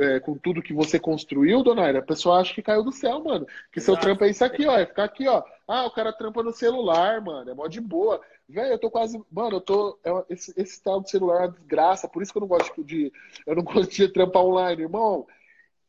[0.00, 3.22] é, com tudo que você construiu, dona Aira, a pessoa acha que caiu do céu,
[3.22, 3.46] mano.
[3.72, 3.96] Que Exato.
[3.96, 4.78] seu trampo é isso aqui, ó.
[4.78, 5.42] É ficar aqui, ó.
[5.66, 7.50] Ah, o cara trampa no celular, mano.
[7.50, 8.20] É mó de boa.
[8.48, 9.22] Velho, eu tô quase.
[9.30, 9.98] Mano, eu tô.
[10.02, 12.08] É, esse, esse tal de celular é uma desgraça.
[12.08, 13.12] Por isso que eu não gosto de.
[13.46, 15.26] Eu não gosto de trampar online, irmão.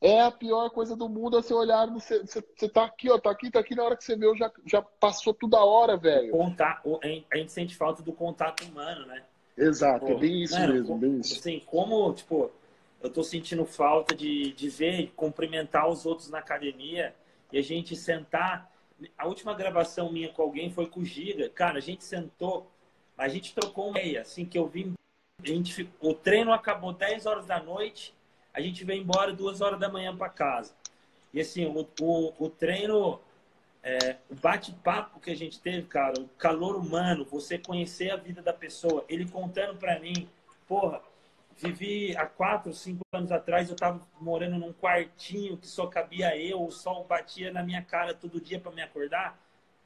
[0.02, 3.18] É a pior coisa do mundo é você olhar, você, você, você tá aqui, ó,
[3.20, 5.98] tá aqui, tá aqui, na hora que você vê, já, já passou toda a hora,
[5.98, 6.32] velho.
[6.32, 9.24] Contato, a gente sente falta do contato humano, né?
[9.58, 11.38] Exato, tipo, é bem isso mano, mesmo, bem isso.
[11.38, 12.50] Assim, como, tipo,
[13.02, 17.16] eu tô sentindo falta de, de ver, cumprimentar os outros na academia
[17.52, 18.72] e a gente sentar.
[19.18, 21.50] A última gravação minha com alguém foi com o Giga.
[21.50, 22.70] Cara, a gente sentou,
[23.18, 24.94] a gente trocou uma ideia, assim, que eu vim.
[25.42, 28.14] A gente, o treino acabou 10 horas da noite
[28.54, 30.74] a gente veio embora duas horas da manhã para casa.
[31.34, 33.20] E assim, o, o, o treino,
[33.84, 38.42] é, o bate-papo que a gente teve, cara, o calor humano, você conhecer a vida
[38.42, 40.28] da pessoa, ele contando para mim,
[40.68, 41.02] porra,
[41.62, 46.64] vivi há quatro, cinco anos atrás, eu tava morando num quartinho que só cabia eu,
[46.64, 49.38] o sol batia na minha cara todo dia para me acordar.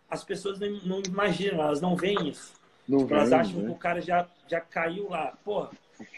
[0.09, 2.53] As pessoas não, não, imaginam, elas não veem isso.
[2.87, 3.65] Não elas vem, acham né?
[3.65, 5.33] que o cara já, já caiu lá.
[5.43, 5.71] Porra,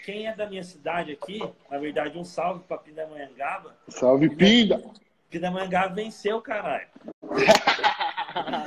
[0.03, 1.39] quem é da minha cidade aqui,
[1.69, 3.75] na verdade, um salve para Pindamonhangaba.
[3.87, 4.83] Salve, Pinda!
[5.29, 6.87] Pindamonhangaba venceu, caralho.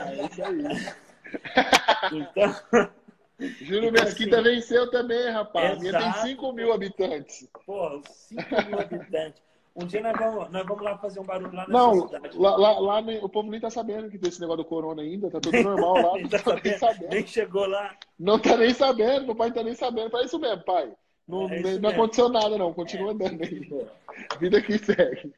[0.07, 1.09] é isso aí.
[2.11, 2.91] Então.
[3.39, 5.79] Júlio então, Mesquita assim, venceu também, rapaz.
[5.79, 7.49] Minha tem 5 mil habitantes.
[7.65, 9.43] Pô, 5 mil habitantes.
[9.77, 12.37] Um dia nós vamos, nós vamos lá fazer um barulho lá nessa Não, cidade.
[12.37, 15.31] Lá, lá, lá, o povo nem tá sabendo que tem esse negócio do corona ainda,
[15.31, 16.15] tá tudo normal lá.
[16.19, 17.11] nem, tá sabendo, nem sabendo.
[17.11, 17.97] Nem chegou lá.
[18.19, 20.17] Não tá nem sabendo, meu pai tá nem sabendo.
[20.17, 20.93] É isso mesmo, pai.
[21.29, 21.89] Não, é não mesmo.
[21.89, 22.75] aconteceu nada, não.
[22.75, 23.87] Continua é, andando aí.
[24.41, 25.33] Vida que segue.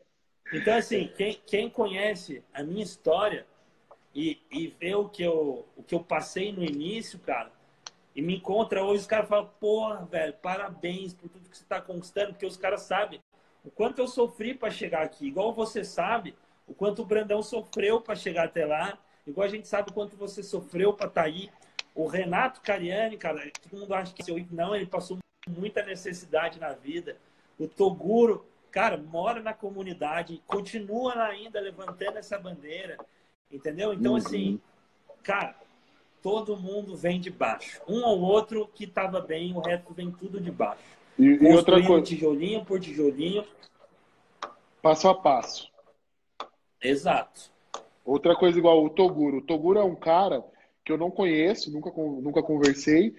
[0.54, 3.44] Então, assim, quem, quem conhece a minha história
[4.14, 7.52] e, e vê o que, eu, o que eu passei no início, cara,
[8.20, 11.80] e me encontra hoje, os caras falam, porra, velho, parabéns por tudo que você está
[11.80, 13.18] conquistando, porque os caras sabem
[13.64, 15.28] o quanto eu sofri para chegar aqui.
[15.28, 16.34] Igual você sabe
[16.66, 20.18] o quanto o Brandão sofreu para chegar até lá, igual a gente sabe o quanto
[20.18, 21.50] você sofreu para estar tá aí.
[21.94, 25.16] O Renato Cariani, cara, todo mundo acha que seu não, ele passou
[25.48, 27.16] muita necessidade na vida.
[27.58, 32.98] O Toguro, cara, mora na comunidade, continua ainda levantando essa bandeira,
[33.50, 33.94] entendeu?
[33.94, 34.18] Então, uhum.
[34.18, 34.60] assim,
[35.22, 35.56] cara,
[36.22, 37.80] todo mundo vem de baixo.
[37.88, 40.82] Um ou outro que estava bem, o resto vem tudo de baixo.
[41.18, 42.04] E, e outra coisa.
[42.04, 43.44] tijolinho por tijolinho.
[44.82, 45.70] Passo a passo.
[46.82, 47.50] Exato.
[48.04, 49.38] Outra coisa igual o Toguro.
[49.38, 50.42] O Toguro é um cara
[50.84, 53.14] que eu não conheço, nunca, nunca conversei.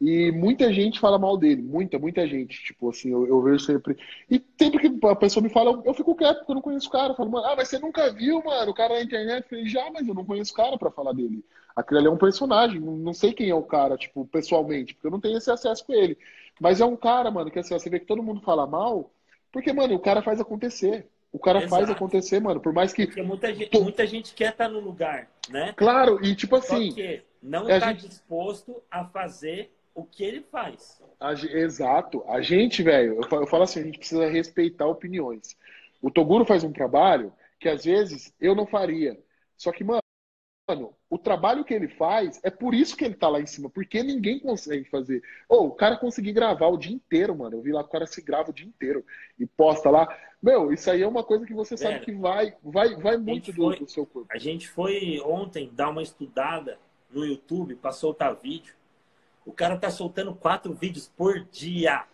[0.00, 2.62] E muita gente fala mal dele, muita, muita gente.
[2.64, 3.96] Tipo assim, eu, eu vejo sempre.
[4.30, 6.88] E sempre que a pessoa me fala, eu, eu fico quieto, porque eu não conheço
[6.88, 7.12] o cara.
[7.12, 9.44] Eu falo, mano, ah, mas você nunca viu, mano, o cara na internet?
[9.44, 11.44] Eu falei, já, mas eu não conheço o cara pra falar dele.
[11.74, 15.10] Aquele ali é um personagem, não sei quem é o cara, tipo, pessoalmente, porque eu
[15.10, 16.18] não tenho esse acesso com ele.
[16.60, 19.10] Mas é um cara, mano, que assim, você vê que todo mundo fala mal,
[19.50, 21.06] porque, mano, o cara faz acontecer.
[21.32, 21.70] O cara Exato.
[21.70, 22.60] faz acontecer, mano.
[22.60, 23.06] Por mais que.
[23.06, 25.72] Porque muita gente, muita gente quer estar tá no lugar, né?
[25.76, 26.90] Claro, e tipo assim.
[26.90, 28.06] Só que não está gente...
[28.06, 31.02] disposto a fazer o que ele faz.
[31.20, 32.24] A, exato.
[32.28, 35.56] A gente, velho, eu, eu falo assim, a gente precisa respeitar opiniões.
[36.00, 39.18] O Toguro faz um trabalho que às vezes eu não faria.
[39.56, 40.02] Só que, mano,
[41.10, 44.02] o trabalho que ele faz é por isso que ele tá lá em cima, porque
[44.02, 45.22] ninguém consegue fazer.
[45.48, 47.56] Ou oh, o cara conseguir gravar o dia inteiro, mano.
[47.56, 49.04] Eu vi lá que o cara se grava o dia inteiro
[49.38, 50.08] e posta lá.
[50.42, 53.70] Meu, isso aí é uma coisa que você sabe que vai, vai, vai muito do,
[53.76, 54.28] do, seu corpo.
[54.32, 56.78] A gente foi ontem dar uma estudada
[57.10, 58.74] no YouTube para soltar vídeo.
[59.44, 62.04] O cara tá soltando quatro vídeos por dia.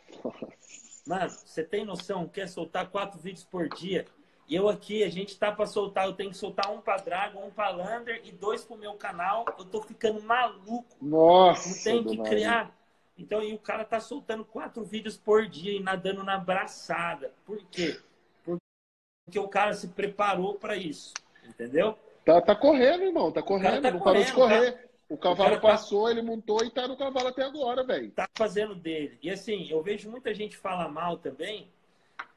[1.07, 2.29] Mano, você tem noção?
[2.29, 4.07] Quer soltar quatro vídeos por dia?
[4.49, 7.47] E eu aqui, a gente tá para soltar, eu tenho que soltar um para Dragon,
[7.47, 9.45] um para Lander e dois pro meu canal.
[9.59, 10.97] Eu tô ficando maluco.
[11.03, 11.69] Nossa!
[11.69, 12.75] Não tenho que criar.
[13.19, 17.33] Então, e o cara tá soltando quatro vídeos por dia e nadando na braçada.
[17.45, 18.01] Por quê?
[18.43, 21.13] Porque o cara se preparou para isso.
[21.47, 21.99] Entendeu?
[22.25, 23.31] Tá, tá correndo, irmão.
[23.31, 23.83] Tá correndo.
[23.83, 24.73] Tá não parou de correr.
[24.73, 24.88] Tá...
[25.09, 26.11] O cavalo o passou, tá...
[26.11, 28.11] ele montou e tá no cavalo até agora, velho.
[28.11, 29.19] Tá fazendo dele.
[29.23, 31.69] E assim, eu vejo muita gente falar mal também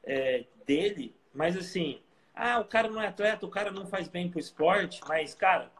[0.02, 2.00] é, dele, mas assim,
[2.34, 5.70] ah, o cara não é atleta, o cara não faz bem pro esporte, mas, cara,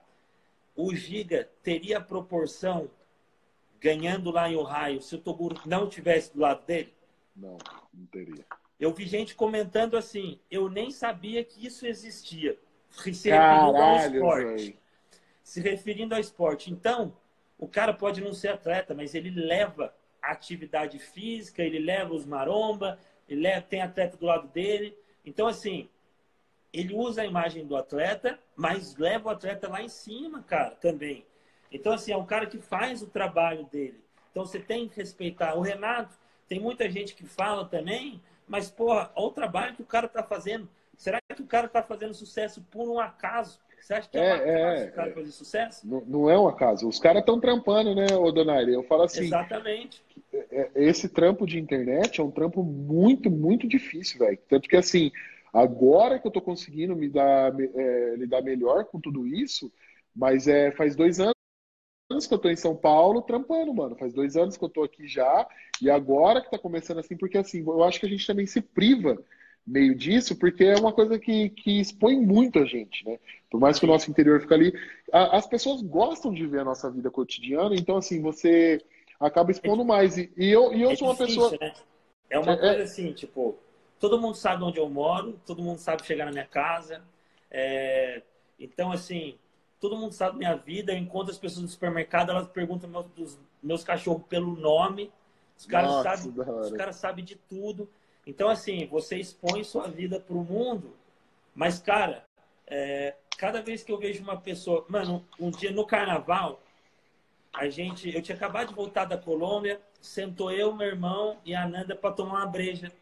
[0.76, 2.90] o Giga teria proporção
[3.80, 6.92] ganhando lá em Ohio se o Toguro não tivesse do lado dele?
[7.34, 7.56] Não,
[7.92, 8.44] não teria.
[8.78, 12.58] Eu vi gente comentando assim, eu nem sabia que isso existia.
[12.90, 14.54] Se ao esporte.
[14.54, 14.81] Véio
[15.42, 16.70] se referindo ao esporte.
[16.70, 17.16] Então,
[17.58, 22.24] o cara pode não ser atleta, mas ele leva a atividade física, ele leva os
[22.24, 24.96] maromba, ele leva, tem atleta do lado dele.
[25.24, 25.88] Então, assim,
[26.72, 31.26] ele usa a imagem do atleta, mas leva o atleta lá em cima, cara, também.
[31.70, 34.02] Então, assim, é um cara que faz o trabalho dele.
[34.30, 35.54] Então, você tem que respeitar.
[35.54, 39.86] O Renato, tem muita gente que fala também, mas, porra, olha o trabalho que o
[39.86, 40.68] cara tá fazendo.
[40.96, 43.58] Será que o cara tá fazendo sucesso por um acaso?
[43.82, 45.88] Você acha que é, é, é o cara é, fazer sucesso?
[45.88, 46.88] Não, não, é um acaso.
[46.88, 48.72] Os caras estão trampando, né, Odonaire?
[48.72, 49.24] Eu falo assim.
[49.24, 50.00] Exatamente.
[50.32, 54.38] É, é, esse trampo de internet é um trampo muito, muito difícil, velho.
[54.48, 55.10] Tanto que, assim,
[55.52, 59.72] agora que eu tô conseguindo me dar, é, lidar melhor com tudo isso,
[60.14, 61.34] mas é, faz dois anos
[62.28, 63.96] que eu tô em São Paulo trampando, mano.
[63.96, 65.44] Faz dois anos que eu tô aqui já,
[65.80, 68.60] e agora que tá começando assim, porque assim, eu acho que a gente também se
[68.60, 69.18] priva
[69.66, 73.18] meio disso, porque é uma coisa que, que expõe muito a gente, né?
[73.50, 74.72] Por mais que o nosso interior fique ali,
[75.12, 78.80] a, as pessoas gostam de ver a nossa vida cotidiana, então assim, você
[79.20, 80.16] acaba expondo mais.
[80.16, 81.58] E, e eu, e eu é sou uma difícil, pessoa.
[81.60, 81.74] Né?
[82.30, 83.56] É uma é, é coisa assim, tipo,
[84.00, 87.02] todo mundo sabe onde eu moro, todo mundo sabe chegar na minha casa.
[87.50, 88.22] É,
[88.58, 89.36] então, assim,
[89.78, 90.92] todo mundo sabe minha vida.
[90.92, 95.12] Eu encontro as pessoas no supermercado, elas perguntam meus, dos, meus cachorros pelo nome.
[95.56, 97.88] Os caras sabem, os caras sabem de tudo.
[98.26, 100.96] Então, assim, você expõe sua vida para o mundo,
[101.54, 102.24] mas, cara,
[102.66, 104.86] é, cada vez que eu vejo uma pessoa.
[104.88, 106.62] Mano, um dia no carnaval,
[107.52, 108.14] a gente.
[108.14, 112.14] Eu tinha acabado de voltar da Colômbia, sentou eu, meu irmão e a Nanda para
[112.14, 112.92] tomar uma breja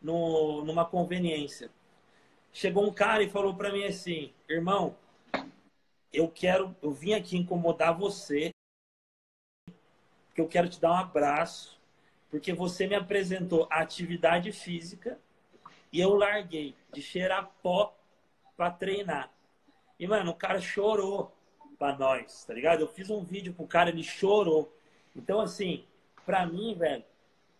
[0.00, 1.70] no, numa conveniência.
[2.52, 4.96] Chegou um cara e falou para mim assim: irmão,
[6.12, 6.74] eu quero.
[6.82, 8.50] Eu vim aqui incomodar você,
[10.34, 11.78] que eu quero te dar um abraço,
[12.32, 15.18] porque você me apresentou a atividade física
[15.92, 17.94] e eu larguei de cheirar pó
[18.56, 19.30] para treinar.
[20.00, 21.30] E, mano, o cara chorou
[21.78, 22.80] pra nós, tá ligado?
[22.80, 24.74] Eu fiz um vídeo pro cara, ele chorou.
[25.14, 25.84] Então, assim,
[26.24, 27.04] pra mim, velho,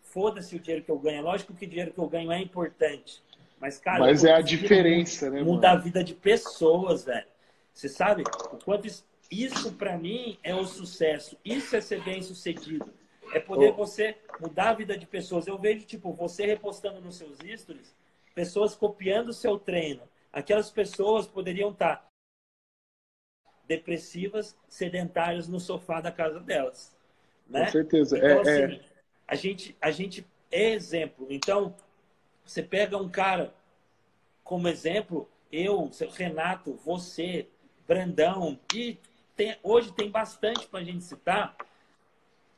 [0.05, 1.23] foda-se o dinheiro que eu ganho.
[1.23, 3.23] Lógico que o dinheiro que eu ganho é importante.
[3.61, 5.43] Mas, cara, mas é a diferença, né?
[5.43, 7.27] Muda a vida de pessoas, velho.
[7.75, 11.37] Você sabe o quanto isso, isso para mim é o sucesso.
[11.45, 13.02] Isso é ser bem sucedido.
[13.33, 13.75] É poder oh.
[13.75, 15.47] você mudar a vida de pessoas.
[15.47, 17.95] Eu vejo, tipo, você repostando nos seus stories,
[18.35, 20.03] pessoas copiando o seu treino.
[20.33, 22.07] Aquelas pessoas poderiam estar
[23.67, 26.95] depressivas, sedentárias no sofá da casa delas.
[27.49, 27.65] Né?
[27.65, 28.19] Com certeza.
[28.19, 28.81] Então, é, assim, é...
[29.27, 31.27] A, gente, a gente é exemplo.
[31.31, 31.75] Então,
[32.45, 33.55] você pega um cara
[34.45, 37.47] como exemplo, eu, Renato, você,
[37.87, 38.99] Brandão, e
[39.37, 41.57] tem, hoje tem bastante para a gente citar,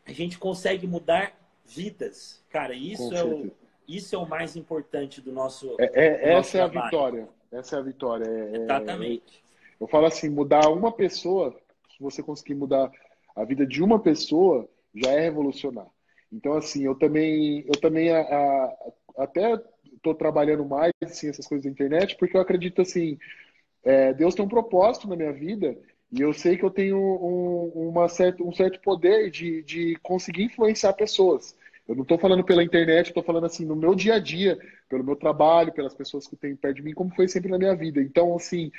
[0.07, 1.33] a gente consegue mudar
[1.65, 2.43] vidas.
[2.51, 3.51] Cara, isso, é o,
[3.89, 5.77] isso é o mais importante do nosso.
[5.79, 6.77] É, é do nosso essa trabalho.
[6.77, 7.29] é a vitória.
[7.53, 8.25] Essa é a vitória.
[8.25, 9.45] É, é Exatamente.
[9.81, 11.55] Eu falo assim, mudar uma pessoa,
[11.91, 12.91] se você conseguir mudar
[13.35, 15.87] a vida de uma pessoa, já é revolucionar.
[16.33, 18.77] Então, assim, eu também, eu também a, a,
[19.19, 19.61] até
[19.95, 23.19] estou trabalhando mais assim, essas coisas da internet, porque eu acredito assim,
[23.83, 25.77] é, Deus tem um propósito na minha vida
[26.17, 30.45] e eu sei que eu tenho um, uma certa, um certo poder de, de conseguir
[30.45, 31.57] influenciar pessoas.
[31.89, 34.57] Eu não estou falando pela internet, estou falando assim no meu dia a dia,
[34.89, 37.75] pelo meu trabalho, pelas pessoas que tenho perto de mim, como foi sempre na minha
[37.75, 38.01] vida.
[38.01, 38.71] Então, assim,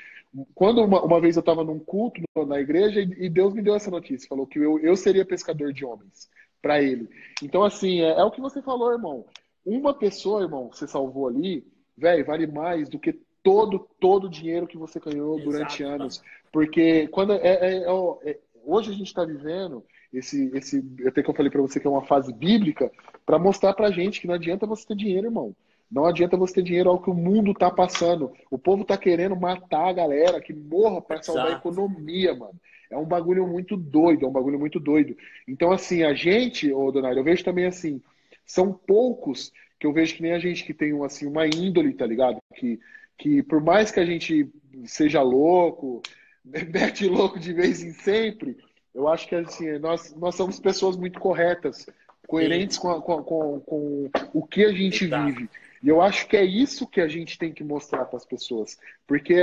[0.56, 3.92] quando uma, uma vez eu estava num culto na igreja e Deus me deu essa
[3.92, 6.30] notícia, falou que eu, eu seria pescador de homens
[6.62, 7.10] para ele.
[7.44, 9.26] Então, assim, é, é, o que você falou, irmão.
[9.66, 11.68] Uma pessoa, irmão, que você salvou ali,
[11.98, 15.52] velho, vale mais do que todo todo o dinheiro que você ganhou Exato.
[15.52, 16.24] durante anos.
[16.52, 21.30] Porque quando é, é, é, é hoje a gente está vivendo esse, esse, até que
[21.30, 22.92] eu falei para você que é uma fase bíblica,
[23.24, 25.56] para mostrar para gente que não adianta você ter dinheiro, irmão.
[25.92, 28.34] Não adianta você ter dinheiro ao que o mundo tá passando.
[28.50, 32.60] O povo tá querendo matar a galera, que morra para salvar a economia, mano.
[32.90, 35.16] É um bagulho muito doido, é um bagulho muito doido.
[35.48, 38.02] Então, assim, a gente, ô Donário, eu vejo também assim,
[38.46, 42.06] são poucos que eu vejo que nem a gente que tem assim, uma índole, tá
[42.06, 42.38] ligado?
[42.56, 42.80] Que,
[43.18, 44.50] que por mais que a gente
[44.86, 46.02] seja louco,
[46.44, 48.58] mete louco de vez em sempre,
[48.94, 51.86] eu acho que assim, nós, nós somos pessoas muito corretas,
[52.28, 55.26] coerentes com, a, com, com, com, o que a gente Exato.
[55.26, 55.50] vive.
[55.84, 58.78] E eu acho que é isso que a gente tem que mostrar para as pessoas.
[59.06, 59.34] Porque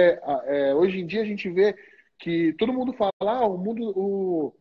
[0.46, 1.76] é, hoje em dia a gente vê
[2.18, 4.54] que todo mundo fala, ah, o mundo, o,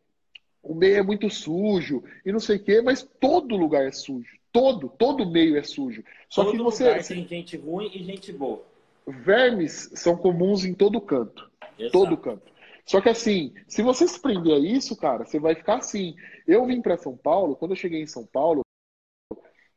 [0.62, 4.38] o meio é muito sujo e não sei o quê, mas todo lugar é sujo.
[4.52, 6.04] Todo, todo meio é sujo.
[6.30, 6.84] Só todo que você.
[6.84, 8.64] Lugar tem gente ruim e gente boa.
[9.08, 11.50] Vermes são comuns em todo canto.
[11.78, 11.92] Exato.
[11.92, 12.52] Todo canto.
[12.86, 16.16] Só que assim, se você se prender a isso, cara, você vai ficar assim.
[16.48, 18.62] Eu vim para São Paulo, quando eu cheguei em São Paulo,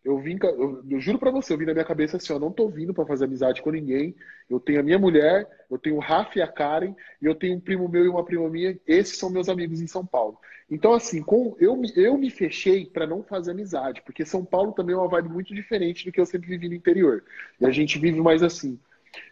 [0.05, 2.53] eu vim, eu, eu juro para você, eu vim na minha cabeça assim, eu não
[2.53, 4.15] tô vindo para fazer amizade com ninguém.
[4.51, 7.57] Eu tenho a minha mulher, eu tenho o Rafa e a Karen, e eu tenho
[7.57, 8.79] um primo meu e uma prima minha.
[8.87, 10.39] Esses são meus amigos em São Paulo.
[10.71, 14.95] Então, assim, com, eu, eu me fechei para não fazer amizade, porque São Paulo também
[14.95, 17.25] é uma vibe muito diferente do que eu sempre vivi no interior.
[17.59, 18.79] E a gente vive mais assim.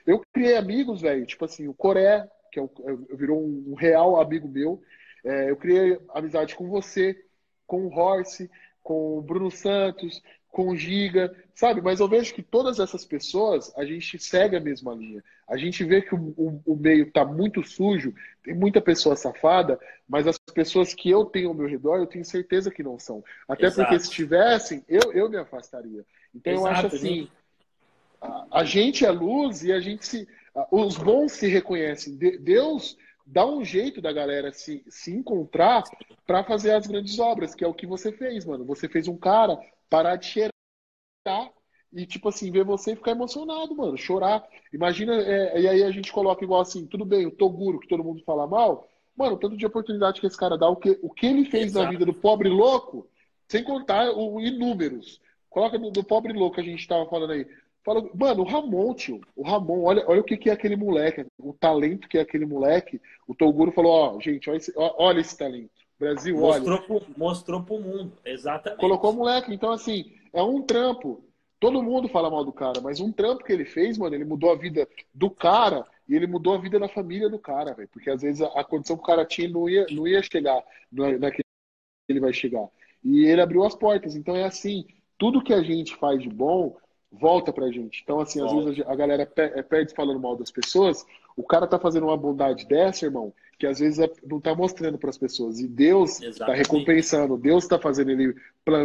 [0.06, 4.20] Eu criei amigos, velho, tipo assim, o Coré, que é o, é, virou um real
[4.20, 4.82] amigo meu.
[5.24, 7.16] É, eu criei amizade com você,
[7.66, 8.50] com o Horse,
[8.82, 11.80] com o Bruno Santos, com o Giga, sabe?
[11.80, 15.24] Mas eu vejo que todas essas pessoas, a gente segue a mesma linha.
[15.48, 19.80] A gente vê que o, o, o meio está muito sujo, tem muita pessoa safada,
[20.06, 23.24] mas as pessoas que eu tenho ao meu redor, eu tenho certeza que não são.
[23.48, 23.88] Até Exato.
[23.88, 26.04] porque se tivessem, eu, eu me afastaria.
[26.34, 27.41] Então Exato, eu acho assim, a,
[28.50, 30.28] a, gente é luz e a gente se...
[30.70, 32.16] Os bons se reconhecem.
[32.16, 32.96] Deus
[33.26, 35.82] dá um jeito da galera se, se encontrar
[36.26, 38.64] para fazer as grandes obras, que é o que você fez, mano.
[38.66, 39.58] Você fez um cara
[39.88, 40.52] parar de cheirar
[41.92, 44.46] e, tipo assim, ver você e ficar emocionado, mano, chorar.
[44.72, 48.04] Imagina, é, e aí a gente coloca igual assim, tudo bem, o Toguro, que todo
[48.04, 51.26] mundo fala mal, mano, tanto de oportunidade que esse cara dá, o que, o que
[51.26, 51.84] ele fez Exato.
[51.84, 53.06] na vida do pobre louco,
[53.46, 55.20] sem contar o inúmeros.
[55.50, 57.46] Coloca do, do pobre louco que a gente tava falando aí.
[57.84, 59.20] Fala, mano, o Ramon, tio.
[59.34, 62.46] O Ramon, olha, olha o que, que é aquele moleque, o talento que é aquele
[62.46, 63.00] moleque.
[63.26, 65.70] O Toguro falou, ó, gente, olha esse, olha esse talento.
[65.98, 66.86] Brasil, mostrou olha.
[66.86, 68.80] Pro, mostrou pro mundo, exatamente.
[68.80, 69.52] Colocou o moleque.
[69.52, 71.24] Então, assim, é um trampo.
[71.58, 74.50] Todo mundo fala mal do cara, mas um trampo que ele fez, mano, ele mudou
[74.50, 77.88] a vida do cara e ele mudou a vida da família do cara, velho.
[77.88, 80.62] Porque às vezes a, a, condição que o cara tinha não ia, não ia chegar
[80.90, 81.44] naquele
[82.08, 82.66] ele vai chegar.
[83.04, 84.16] E ele abriu as portas.
[84.16, 86.76] Então é assim, tudo que a gente faz de bom
[87.12, 88.00] volta pra gente.
[88.02, 91.04] Então, assim, às vezes a galera perde falando mal das pessoas.
[91.36, 94.98] O cara tá fazendo uma bondade dessa, irmão, que às vezes é, não tá mostrando
[94.98, 95.60] para as pessoas.
[95.60, 96.46] E Deus tá Exatamente.
[96.46, 98.34] tá recompensando, Deus tá fazendo ele,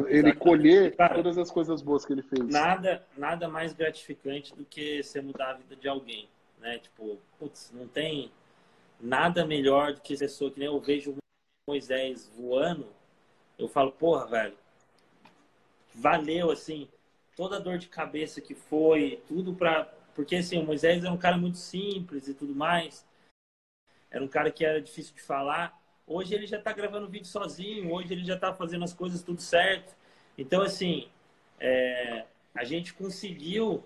[0.07, 2.45] ele colher cara, todas as coisas boas que ele fez.
[2.47, 6.27] Nada, nada mais gratificante do que você mudar a vida de alguém,
[6.59, 6.79] né?
[6.79, 8.31] Tipo, putz, não tem
[8.99, 11.15] nada melhor do que pessoa que nem eu vejo
[11.67, 12.87] Moisés voando,
[13.59, 14.53] eu falo, porra, velho,
[15.93, 16.87] valeu assim
[17.37, 21.17] toda a dor de cabeça que foi, tudo para porque assim, o Moisés era um
[21.17, 23.05] cara muito simples e tudo mais.
[24.09, 25.79] Era um cara que era difícil de falar.
[26.07, 29.39] Hoje ele já está gravando vídeo sozinho, hoje ele já está fazendo as coisas tudo
[29.39, 29.95] certo.
[30.35, 31.07] Então, assim,
[31.59, 32.25] é,
[32.55, 33.85] a gente conseguiu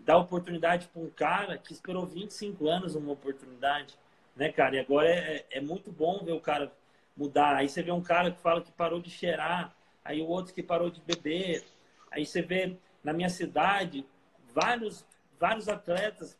[0.00, 3.94] dar oportunidade para um cara que esperou 25 anos uma oportunidade,
[4.36, 4.76] né, cara?
[4.76, 6.70] E agora é, é muito bom ver o cara
[7.16, 7.56] mudar.
[7.56, 9.74] Aí você vê um cara que fala que parou de cheirar,
[10.04, 11.64] aí o outro que parou de beber.
[12.10, 14.06] Aí você vê na minha cidade,
[14.54, 15.04] vários,
[15.38, 16.38] vários atletas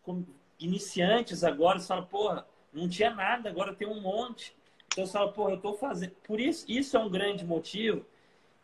[0.59, 4.55] iniciantes agora, você fala, porra, não tinha nada, agora tem um monte.
[4.89, 6.13] Então você fala, porra, eu tô fazendo.
[6.25, 8.05] Por isso, isso é um grande motivo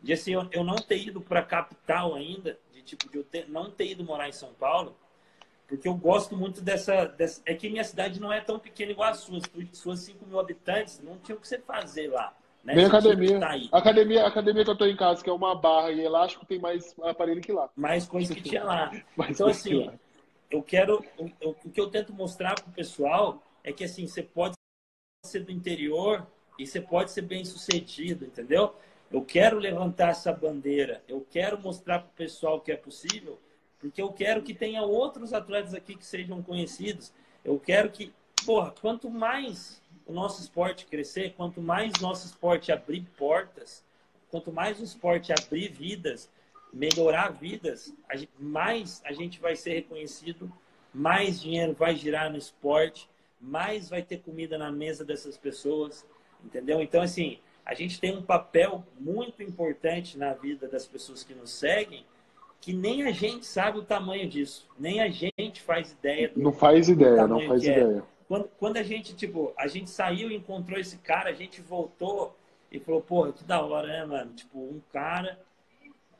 [0.01, 3.23] de assim, eu, eu não ter ido para a capital ainda, de tipo, de eu
[3.23, 4.95] ter, não ter ido morar em São Paulo,
[5.67, 7.41] porque eu gosto muito dessa, dessa.
[7.45, 9.39] É que minha cidade não é tão pequena igual a sua.
[9.73, 12.33] Suas 5 mil habitantes, não tinha o que você fazer lá.
[12.67, 12.75] Né?
[12.75, 13.39] Minha academia.
[13.39, 14.27] Tá academia.
[14.27, 17.39] Academia que eu tô em casa, que é uma barra e elástico, tem mais aparelho
[17.39, 17.69] que lá.
[17.73, 18.91] Mais coisa que tinha lá.
[19.29, 19.89] então, assim,
[20.51, 21.01] eu quero.
[21.39, 24.55] Eu, o que eu tento mostrar pro pessoal é que assim, você pode
[25.25, 26.27] ser do interior
[26.59, 28.75] e você pode ser bem sucedido, entendeu?
[29.09, 33.39] Eu quero levantar essa bandeira, eu quero mostrar para o pessoal que é possível,
[33.79, 37.13] porque eu quero que tenha outros atletas aqui que sejam conhecidos.
[37.45, 38.13] Eu quero que,
[38.45, 43.83] porra, quanto mais o nosso esporte crescer, quanto mais nosso esporte abrir portas,
[44.31, 46.29] quanto mais o esporte abrir vidas,
[46.73, 47.93] melhorar vidas,
[48.39, 50.51] mais a gente vai ser reconhecido,
[50.93, 56.05] mais dinheiro vai girar no esporte, mais vai ter comida na mesa dessas pessoas,
[56.43, 56.81] entendeu?
[56.81, 61.51] Então, assim, a gente tem um papel muito importante na vida das pessoas que nos
[61.51, 62.05] seguem,
[62.61, 66.29] que nem a gente sabe o tamanho disso, nem a gente faz ideia.
[66.29, 67.71] Do, não faz ideia, não faz é.
[67.71, 68.03] ideia.
[68.13, 68.16] É.
[68.27, 72.37] Quando, quando a gente, tipo, a gente saiu e encontrou esse cara, a gente voltou
[72.71, 74.33] e falou, porra, que da hora, né, mano?
[74.33, 75.39] Tipo, um cara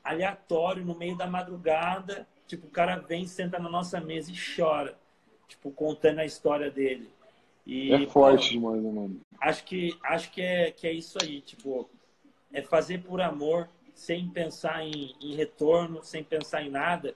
[0.03, 4.97] aleatório no meio da madrugada, tipo, o cara vem, senta na nossa mesa e chora,
[5.47, 7.09] tipo, contando a história dele.
[7.65, 9.19] E, é forte demais, né, mano.
[9.41, 11.89] Acho que, acho que, é, que é isso aí, tipo,
[12.53, 17.13] é fazer por amor, sem pensar em, em retorno, sem pensar em nada,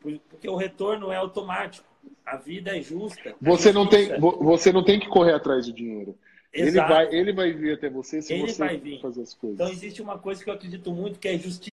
[0.00, 1.86] porque o retorno é automático.
[2.24, 3.34] A vida é justa.
[3.40, 6.16] Você não tem, você não tem que correr atrás do dinheiro.
[6.52, 9.58] Ele vai, ele vai vir até você se ele você fazer as coisas.
[9.58, 11.72] Então existe uma coisa que eu acredito muito que é justiça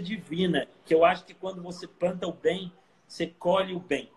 [0.00, 2.72] divina, que eu acho que quando você planta o bem,
[3.06, 4.10] você colhe o bem.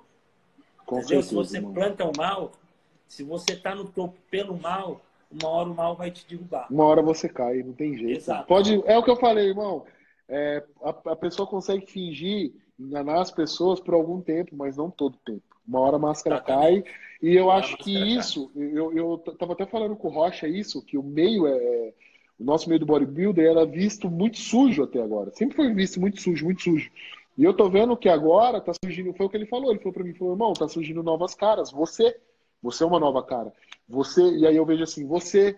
[0.85, 1.01] Com?
[1.01, 1.73] Certeza, se você mano.
[1.73, 2.51] planta o mal,
[3.07, 6.67] se você está no topo pelo mal, uma hora o mal vai te derrubar.
[6.71, 8.17] Uma hora você cai, não tem jeito.
[8.17, 8.47] Exato.
[8.47, 9.85] Pode, é o que eu falei, irmão.
[10.27, 15.17] É, a, a pessoa consegue fingir enganar as pessoas por algum tempo, mas não todo
[15.25, 15.43] tempo.
[15.67, 16.83] Uma hora a máscara cai.
[17.21, 20.97] E eu acho que isso, eu, eu tava até falando com o Rocha isso, que
[20.97, 21.93] o meio é, é.
[22.39, 25.31] O nosso meio do bodybuilder era visto muito sujo até agora.
[25.31, 26.89] Sempre foi visto muito sujo, muito sujo.
[27.37, 29.69] E eu tô vendo que agora tá surgindo, foi o que ele falou.
[29.69, 31.71] Ele falou para mim, falou, irmão, tá surgindo novas caras.
[31.71, 32.19] Você,
[32.61, 33.53] você é uma nova cara.
[33.87, 35.55] Você, e aí eu vejo assim, você,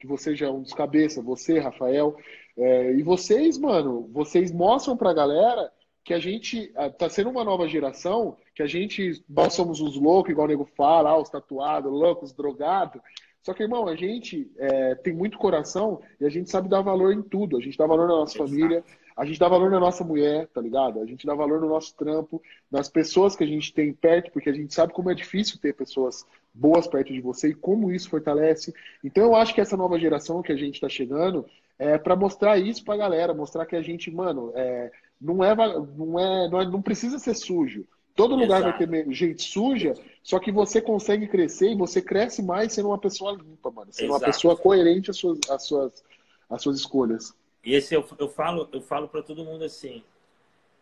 [0.00, 2.16] que você já é um dos cabeças, você, Rafael,
[2.56, 5.70] é, e vocês, mano, vocês mostram pra galera
[6.04, 9.96] que a gente ah, tá sendo uma nova geração, que a gente, nós somos os
[9.96, 13.00] loucos, igual o nego fala, ah, os tatuados, loucos, drogados.
[13.42, 17.12] Só que, irmão, a gente é, tem muito coração e a gente sabe dar valor
[17.12, 17.56] em tudo.
[17.56, 18.50] A gente dá valor na nossa Exato.
[18.50, 18.84] família,
[19.16, 21.00] a gente dá valor na nossa mulher, tá ligado?
[21.00, 24.50] A gente dá valor no nosso trampo, nas pessoas que a gente tem perto, porque
[24.50, 28.08] a gente sabe como é difícil ter pessoas boas perto de você e como isso
[28.08, 28.74] fortalece.
[29.02, 31.46] Então eu acho que essa nova geração que a gente está chegando
[31.78, 34.90] é para mostrar isso para a galera, mostrar que a gente, mano, é,
[35.24, 37.86] não é, não é, não, é, não precisa ser sujo.
[38.14, 38.78] Todo lugar Exato.
[38.78, 42.98] vai ter gente suja, só que você consegue crescer e você cresce mais sendo uma
[42.98, 43.92] pessoa limpa, mano.
[43.92, 44.22] Sendo Exato.
[44.22, 46.04] uma pessoa coerente às suas, às suas,
[46.48, 47.34] às suas escolhas.
[47.64, 50.04] E esse eu, eu falo, eu falo para todo mundo assim: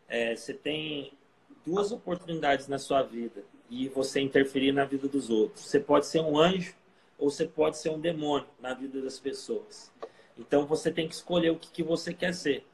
[0.09, 1.12] é, você tem
[1.64, 5.64] duas oportunidades na sua vida e você interferir na vida dos outros.
[5.64, 6.74] Você pode ser um anjo
[7.18, 9.90] ou você pode ser um demônio na vida das pessoas.
[10.36, 12.66] Então você tem que escolher o que, que você quer ser.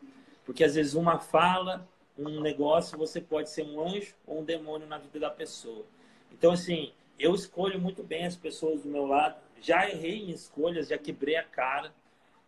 [0.49, 1.87] Porque às vezes uma fala,
[2.17, 5.85] um negócio, você pode ser um anjo ou um demônio na vida da pessoa.
[6.33, 9.37] Então, assim, eu escolho muito bem as pessoas do meu lado.
[9.61, 11.93] Já errei em escolhas, já quebrei a cara.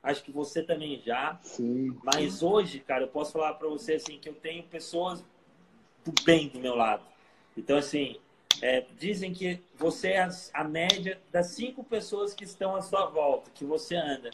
[0.03, 1.39] Acho que você também já.
[1.43, 1.95] Sim.
[2.03, 5.23] Mas hoje, cara, eu posso falar para você assim que eu tenho pessoas
[6.03, 7.03] do bem do meu lado.
[7.55, 8.17] Então, assim,
[8.63, 13.51] é, dizem que você é a média das cinco pessoas que estão à sua volta,
[13.51, 14.31] que você anda.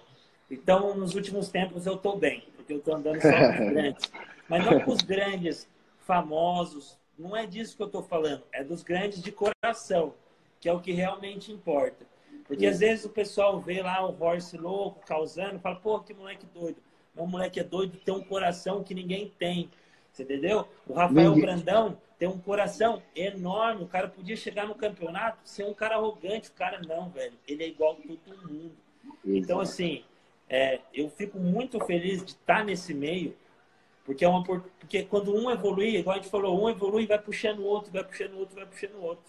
[0.49, 4.13] Então, nos últimos tempos, eu estou bem, porque eu estou andando só com os grandes.
[4.49, 5.69] Mas não com os grandes
[6.01, 10.15] famosos, não é disso que eu estou falando, é dos grandes de coração,
[10.61, 12.05] que é o que realmente importa.
[12.47, 16.47] Porque às vezes o pessoal vê lá o Horse louco, causando, fala, pô, que moleque
[16.47, 16.77] doido.
[17.15, 19.71] Meu moleque é doido, tem um coração que ninguém tem.
[20.13, 20.69] Você entendeu?
[20.87, 21.45] O Rafael ninguém.
[21.45, 23.83] Brandão tem um coração enorme.
[23.83, 26.51] O cara podia chegar no campeonato ser um cara arrogante.
[26.51, 27.35] O cara não, velho.
[27.49, 28.77] Ele é igual a todo mundo.
[29.25, 30.05] Então, assim,
[30.49, 33.35] é, eu fico muito feliz de estar nesse meio,
[34.05, 37.59] porque é uma porque quando um evolui, igual a gente falou, um evolui vai puxando
[37.61, 39.25] o outro, vai puxando o outro, vai puxando o outro.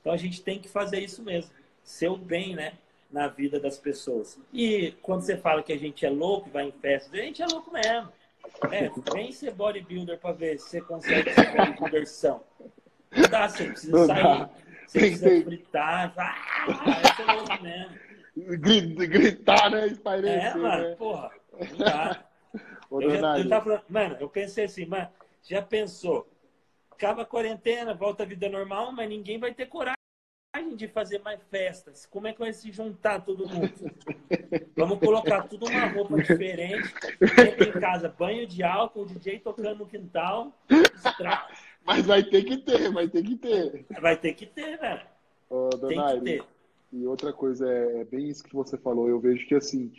[0.00, 1.50] Então a gente tem que fazer isso mesmo,
[1.82, 2.74] ser o bem, né,
[3.10, 4.38] na vida das pessoas.
[4.52, 7.46] E quando você fala que a gente é louco, vai em festa, a gente é
[7.46, 8.12] louco mesmo.
[8.70, 12.40] É, vem ser bodybuilder para ver se você consegue ser bodybuilder são.
[13.10, 14.50] Não dá, você precisa Não sair, dá.
[14.86, 19.86] você precisa fritar, ah, é louco mesmo gritar, né?
[19.88, 20.94] Espairecer, é, mano, né?
[20.96, 21.30] porra.
[22.90, 25.08] Ô, eu, já, eu tava mano, eu pensei assim, mano,
[25.42, 26.28] já pensou?
[26.90, 29.96] Acaba a quarentena, volta a vida normal, mas ninguém vai ter coragem
[30.74, 32.06] de fazer mais festas.
[32.06, 33.72] Como é que vai se juntar todo mundo?
[34.76, 36.92] Vamos colocar tudo uma roupa diferente.
[37.20, 40.52] Dentro em casa, banho de álcool, DJ tocando no quintal.
[41.84, 43.86] Mas vai ter que ter, vai ter que ter.
[44.00, 45.06] Vai ter que ter, velho.
[45.48, 46.44] Ô, Tem que ter.
[46.92, 49.08] E outra coisa, é, é bem isso que você falou.
[49.08, 49.92] Eu vejo que, assim,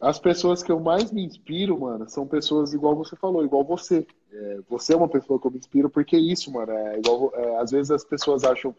[0.00, 4.06] as pessoas que eu mais me inspiro, mano, são pessoas igual você falou, igual você.
[4.32, 6.72] É, você é uma pessoa que eu me inspiro porque é isso, mano.
[6.72, 8.74] É igual, é, às vezes as pessoas acham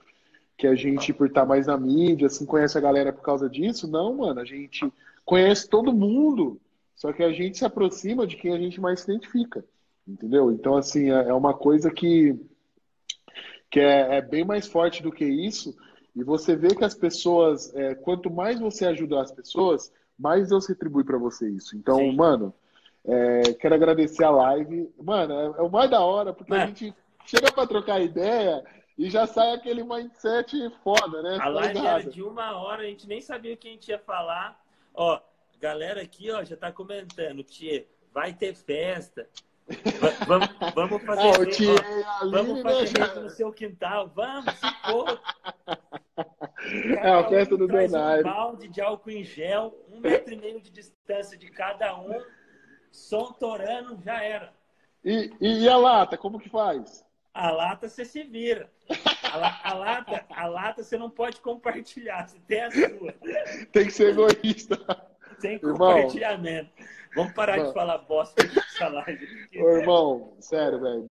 [0.58, 3.88] que a gente, por estar mais na mídia, assim, conhece a galera por causa disso.
[3.88, 4.92] Não, mano, a gente
[5.24, 6.60] conhece todo mundo.
[6.96, 9.64] Só que a gente se aproxima de quem a gente mais se identifica.
[10.08, 10.52] Entendeu?
[10.52, 12.36] Então, assim, é, é uma coisa que,
[13.70, 15.76] que é, é bem mais forte do que isso.
[16.16, 20.68] E você vê que as pessoas, é, quanto mais você ajudar as pessoas, mais Deus
[20.68, 21.76] retribui para você isso.
[21.76, 22.16] Então, Sim.
[22.16, 22.54] mano,
[23.06, 24.94] é, quero agradecer a live.
[25.02, 26.94] Mano, é, é o mais da hora, porque a gente
[27.26, 28.64] chega para trocar ideia
[28.98, 31.38] e já sai aquele mindset foda, né?
[31.42, 34.00] A live era de uma hora, a gente nem sabia o que a gente ia
[34.00, 34.62] falar.
[34.94, 35.20] Ó,
[35.60, 39.28] galera aqui, ó, já tá comentando que vai ter festa.
[40.28, 44.12] Vamos, vamos fazer ah, evento, vamos fazer né, no seu quintal.
[44.14, 45.22] Vamos, se for.
[46.64, 48.22] É a festa do Donário.
[48.22, 52.22] Um balde de álcool em gel, um metro e meio de distância de cada um,
[52.92, 54.54] som torando, já era.
[55.04, 57.06] E, e, e a lata, como que faz?
[57.34, 58.70] A lata você se vira.
[59.34, 63.14] A, a, lata, a lata você não pode compartilhar, você tem a sua.
[63.72, 64.78] Tem que ser egoísta.
[65.40, 66.70] Sem compartilhamento.
[67.16, 69.48] Vamos parar de falar bosta nessa live.
[69.58, 71.11] Ô, irmão, sério, velho.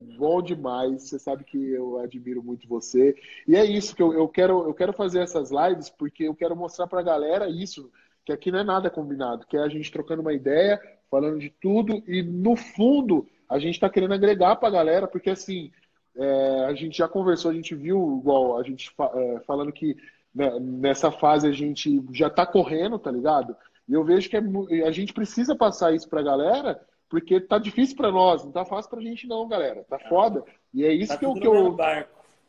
[0.00, 1.02] Bom demais.
[1.02, 3.16] Você sabe que eu admiro muito você.
[3.46, 4.64] E é isso que eu, eu quero.
[4.66, 7.90] Eu quero fazer essas lives porque eu quero mostrar pra galera isso.
[8.24, 10.78] Que aqui não é nada combinado, que é a gente trocando uma ideia,
[11.10, 15.30] falando de tudo, e no fundo a gente está querendo agregar para a galera, porque
[15.30, 15.72] assim,
[16.14, 19.96] é, a gente já conversou, a gente viu, igual a gente é, falando que
[20.34, 23.56] né, nessa fase a gente já está correndo, tá ligado?
[23.88, 24.42] E eu vejo que é,
[24.86, 28.64] a gente precisa passar isso para a galera, porque tá difícil para nós, não tá
[28.64, 29.84] fácil para a gente não, galera.
[29.88, 30.44] Tá foda.
[30.72, 31.76] E é isso tá que, eu, que eu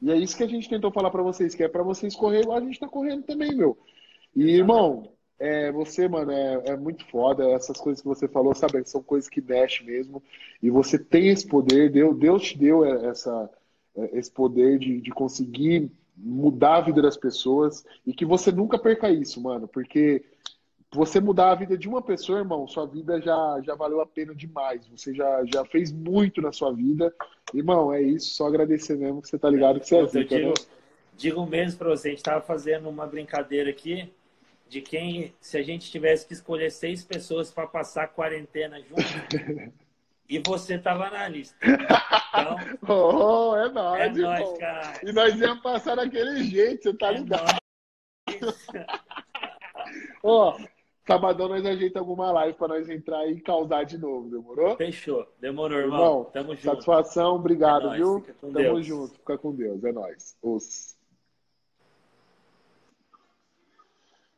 [0.01, 2.41] e é isso que a gente tentou falar para vocês, que é para vocês correr
[2.41, 3.78] igual a gente tá correndo também, meu.
[4.36, 7.49] E irmão, é, você, mano, é, é, muito foda.
[7.51, 10.24] Essas coisas que você falou, sabe, são coisas que mexem mesmo.
[10.64, 13.49] E você tem esse poder, Deus, Deus te deu essa,
[14.14, 19.10] esse poder de, de conseguir mudar a vida das pessoas e que você nunca perca
[19.10, 20.26] isso, mano, porque
[20.92, 24.34] você mudar a vida de uma pessoa, irmão, sua vida já, já valeu a pena
[24.34, 24.88] demais.
[24.88, 27.14] Você já, já fez muito na sua vida.
[27.54, 28.34] Irmão, é isso.
[28.34, 30.54] Só agradecer mesmo que você tá ligado que você é zica, digo, né?
[31.16, 34.12] digo mesmo pra você, a gente tava fazendo uma brincadeira aqui
[34.68, 39.02] de quem, se a gente tivesse que escolher seis pessoas para passar a quarentena junto,
[40.30, 41.58] e você tava na lista.
[41.66, 42.56] Então,
[42.88, 45.00] oh, é nóis, é nóis, cara.
[45.04, 47.58] E nós íamos passar daquele jeito, você tá é ligado?
[50.22, 50.79] Ó, oh,
[51.10, 54.78] sabadão nós ajeita alguma live para nós entrar e causar de novo, demorou?
[54.78, 55.28] Fechou.
[55.39, 55.99] Demorou, irmão.
[55.99, 56.62] irmão Tamo junto.
[56.62, 58.24] Satisfação, obrigado, é viu?
[58.39, 58.86] Tamo Deus.
[58.86, 59.14] junto.
[59.16, 59.84] Fica com Deus.
[59.84, 60.38] É nóis.
[60.41, 60.95] Os...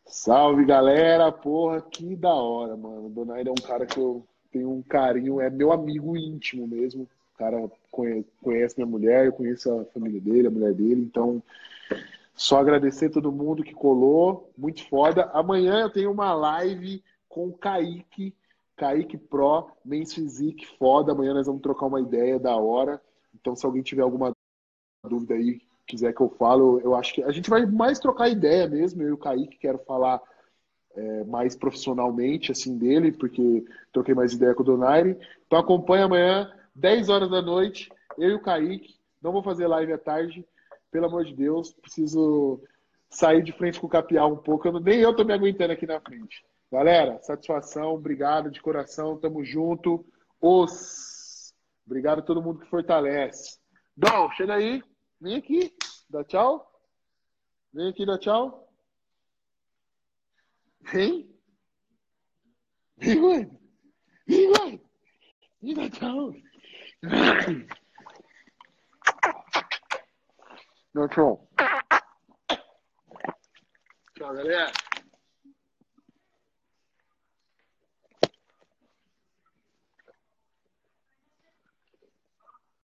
[0.06, 1.30] Salve, galera.
[1.30, 3.10] Porra, que da hora, mano.
[3.10, 7.04] Donaire é um cara que eu tenho um carinho, é meu amigo íntimo mesmo.
[7.04, 7.70] O cara
[8.42, 11.42] conhece minha mulher, eu conheço a família dele, a mulher dele, então
[12.34, 15.30] só agradecer todo mundo que colou, muito foda.
[15.34, 18.36] Amanhã eu tenho uma live com o Kaique,
[18.76, 21.12] Kaique Pro, Men's Physique, foda.
[21.12, 23.02] Amanhã nós vamos trocar uma ideia da hora.
[23.34, 24.32] Então, se alguém tiver alguma
[25.08, 28.68] dúvida aí, quiser que eu falo, eu acho que a gente vai mais trocar ideia
[28.68, 29.02] mesmo.
[29.02, 30.22] Eu e o Kaique quero falar
[30.96, 35.18] é, mais profissionalmente assim dele, porque troquei mais ideia com o Donaire.
[35.46, 38.96] Então acompanha amanhã, 10 horas da noite, eu e o Kaique.
[39.22, 40.46] Não vou fazer live à tarde,
[40.92, 42.62] pelo amor de Deus, preciso
[43.10, 44.68] sair de frente com o Capial um pouco.
[44.68, 46.44] Eu, nem eu tô me aguentando aqui na frente.
[46.72, 50.06] Galera, satisfação, obrigado de coração, tamo junto.
[50.40, 51.54] Os.
[51.86, 53.60] Obrigado a todo mundo que fortalece.
[53.96, 54.82] Dom, chega aí.
[55.20, 55.74] Vem aqui,
[56.10, 56.72] dá tchau.
[57.74, 58.72] Vem aqui, dá tchau.
[60.92, 61.30] Vem.
[62.98, 63.60] Vem, mãe.
[64.28, 64.82] Vem, mãe.
[65.62, 66.34] Vem, dá tchau.
[70.94, 71.48] Dá tchau.
[74.14, 74.72] Tchau, galera.